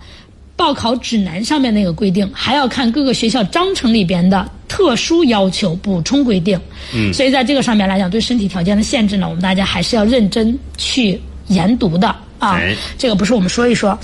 [0.54, 6.58] 报考指南上面那个规定，还要看各个学校章程里边的特殊要求补充规定。
[6.94, 12.08] 嗯，所以在这个上面来讲，对身体条件的限制呢，我们大家还是要认真去研读的
[12.38, 12.54] 啊。
[12.56, 13.98] 哎这个不是我们说一说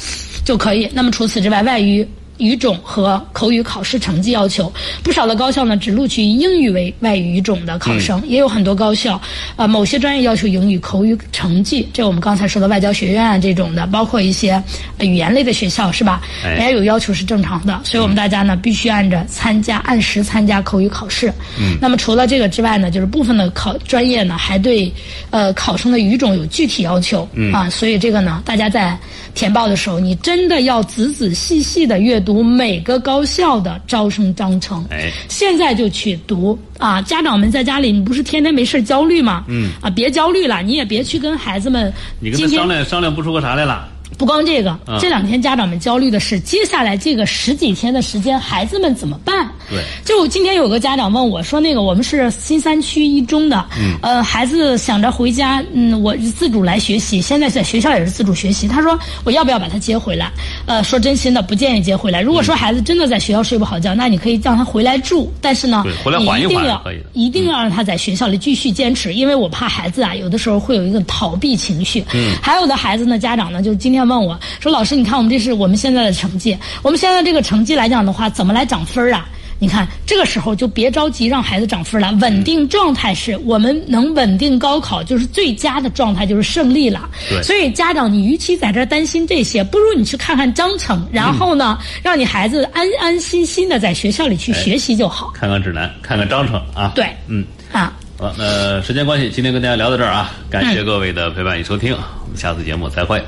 [0.44, 0.88] 就可以。
[0.92, 2.06] 那么除此之外，外语。
[2.38, 4.72] 语种和口语考试成绩要求，
[5.02, 9.20] 不少的高校呢只录取以英语为外语语种的考生，也有很多高校，
[9.56, 14.62] 呃，某些专业要求英语口语成绩，这我们刚才说的外交学院啊这种的，包括一些
[14.98, 16.20] 呃语言类的学校是吧？
[16.44, 21.32] 哎人家有要求是正常的，所以我们大家呢必须按着参加按时参加口语考试。
[21.58, 24.92] 嗯，那么除了这个之外呢，就是部分的考专业呢还对
[25.30, 27.28] 呃考生的语种有具体要求。
[27.34, 28.98] 嗯啊，所以这个呢，大家在
[29.34, 34.84] 填报的时候，你真的要仔仔细细的阅读每个高校的招生章程。
[34.90, 37.00] 哎现在就去读啊！
[37.02, 39.44] 家长们在家里，你不是天天没事焦虑吗？
[39.48, 43.88] 嗯啊，别焦虑了，你也别去跟孩子们你跟他今天商量商量不出个啥来了。
[44.18, 49.50] 不光这个，嗯这两天家长们焦虑的是，接下来这个十几天的时间，孩子们怎么办？
[49.70, 58.68] 对就今天有个家长问我说，那个我们是新三区一中的，嗯，呃，孩子想着回家，嗯，我自主来学习，现在在学校也是自主学习。
[58.68, 60.30] 他说我要不要把他接回来？
[60.66, 62.20] 呃，说真心的，不建议接回来。
[62.20, 66.84] 如果说孩子真的在学校睡不好觉，那你可以让他回来住，但是呢对，回来缓一你一定要
[67.14, 72.04] 一定要让他在学校里继续坚持，因为我怕孩子啊，有的时候会有一个逃避情绪。
[72.12, 79.26] 嗯，还有的孩子呢，家长呢，就今天问我说：“老师，你看我们这是我们现在的成绩，我们现在这个成绩来讲的话，怎么来涨分啊？”
[79.58, 87.08] 你看，这个时候就别着急让孩子涨分了，稳定状态是我们能稳定高考，就是最佳的状态，就是胜利了。
[87.30, 95.30] 对所以家长，你与其在这儿担心这些，不如你去看看章程，然后呢，让你孩子安安心心的在学校里去学习就好。
[95.32, 96.90] 看看指南，看看章程啊。
[96.96, 97.92] 对，嗯，啊。
[98.18, 103.22] 好，那时间关系，今天跟大家聊到这儿啊，感谢各位的陪伴与收听，我们下次节目再会。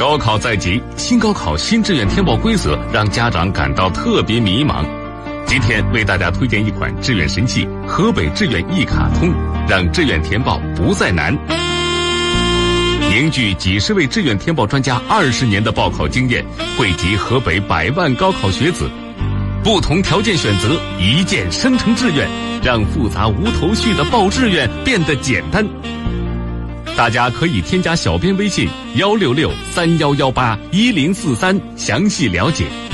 [0.00, 4.82] 高考在即，新高考新志愿填报规则让家长感到特别迷茫。
[5.44, 9.30] 今天为大家推荐一款志愿神器——河北志愿一卡通，
[9.68, 11.36] 让志愿填报不再难。
[13.10, 16.42] 凝聚几十位志愿填报专家二十年的报考经验，
[16.78, 18.88] 汇集河北百万高考学子，
[19.62, 22.26] 不同条件选择，一键生成志愿，
[22.64, 25.62] 让复杂无头绪的报志愿变得简单。
[27.00, 32.89] 大家可以添加小编微信幺六六三幺幺八一零四三，详细了解。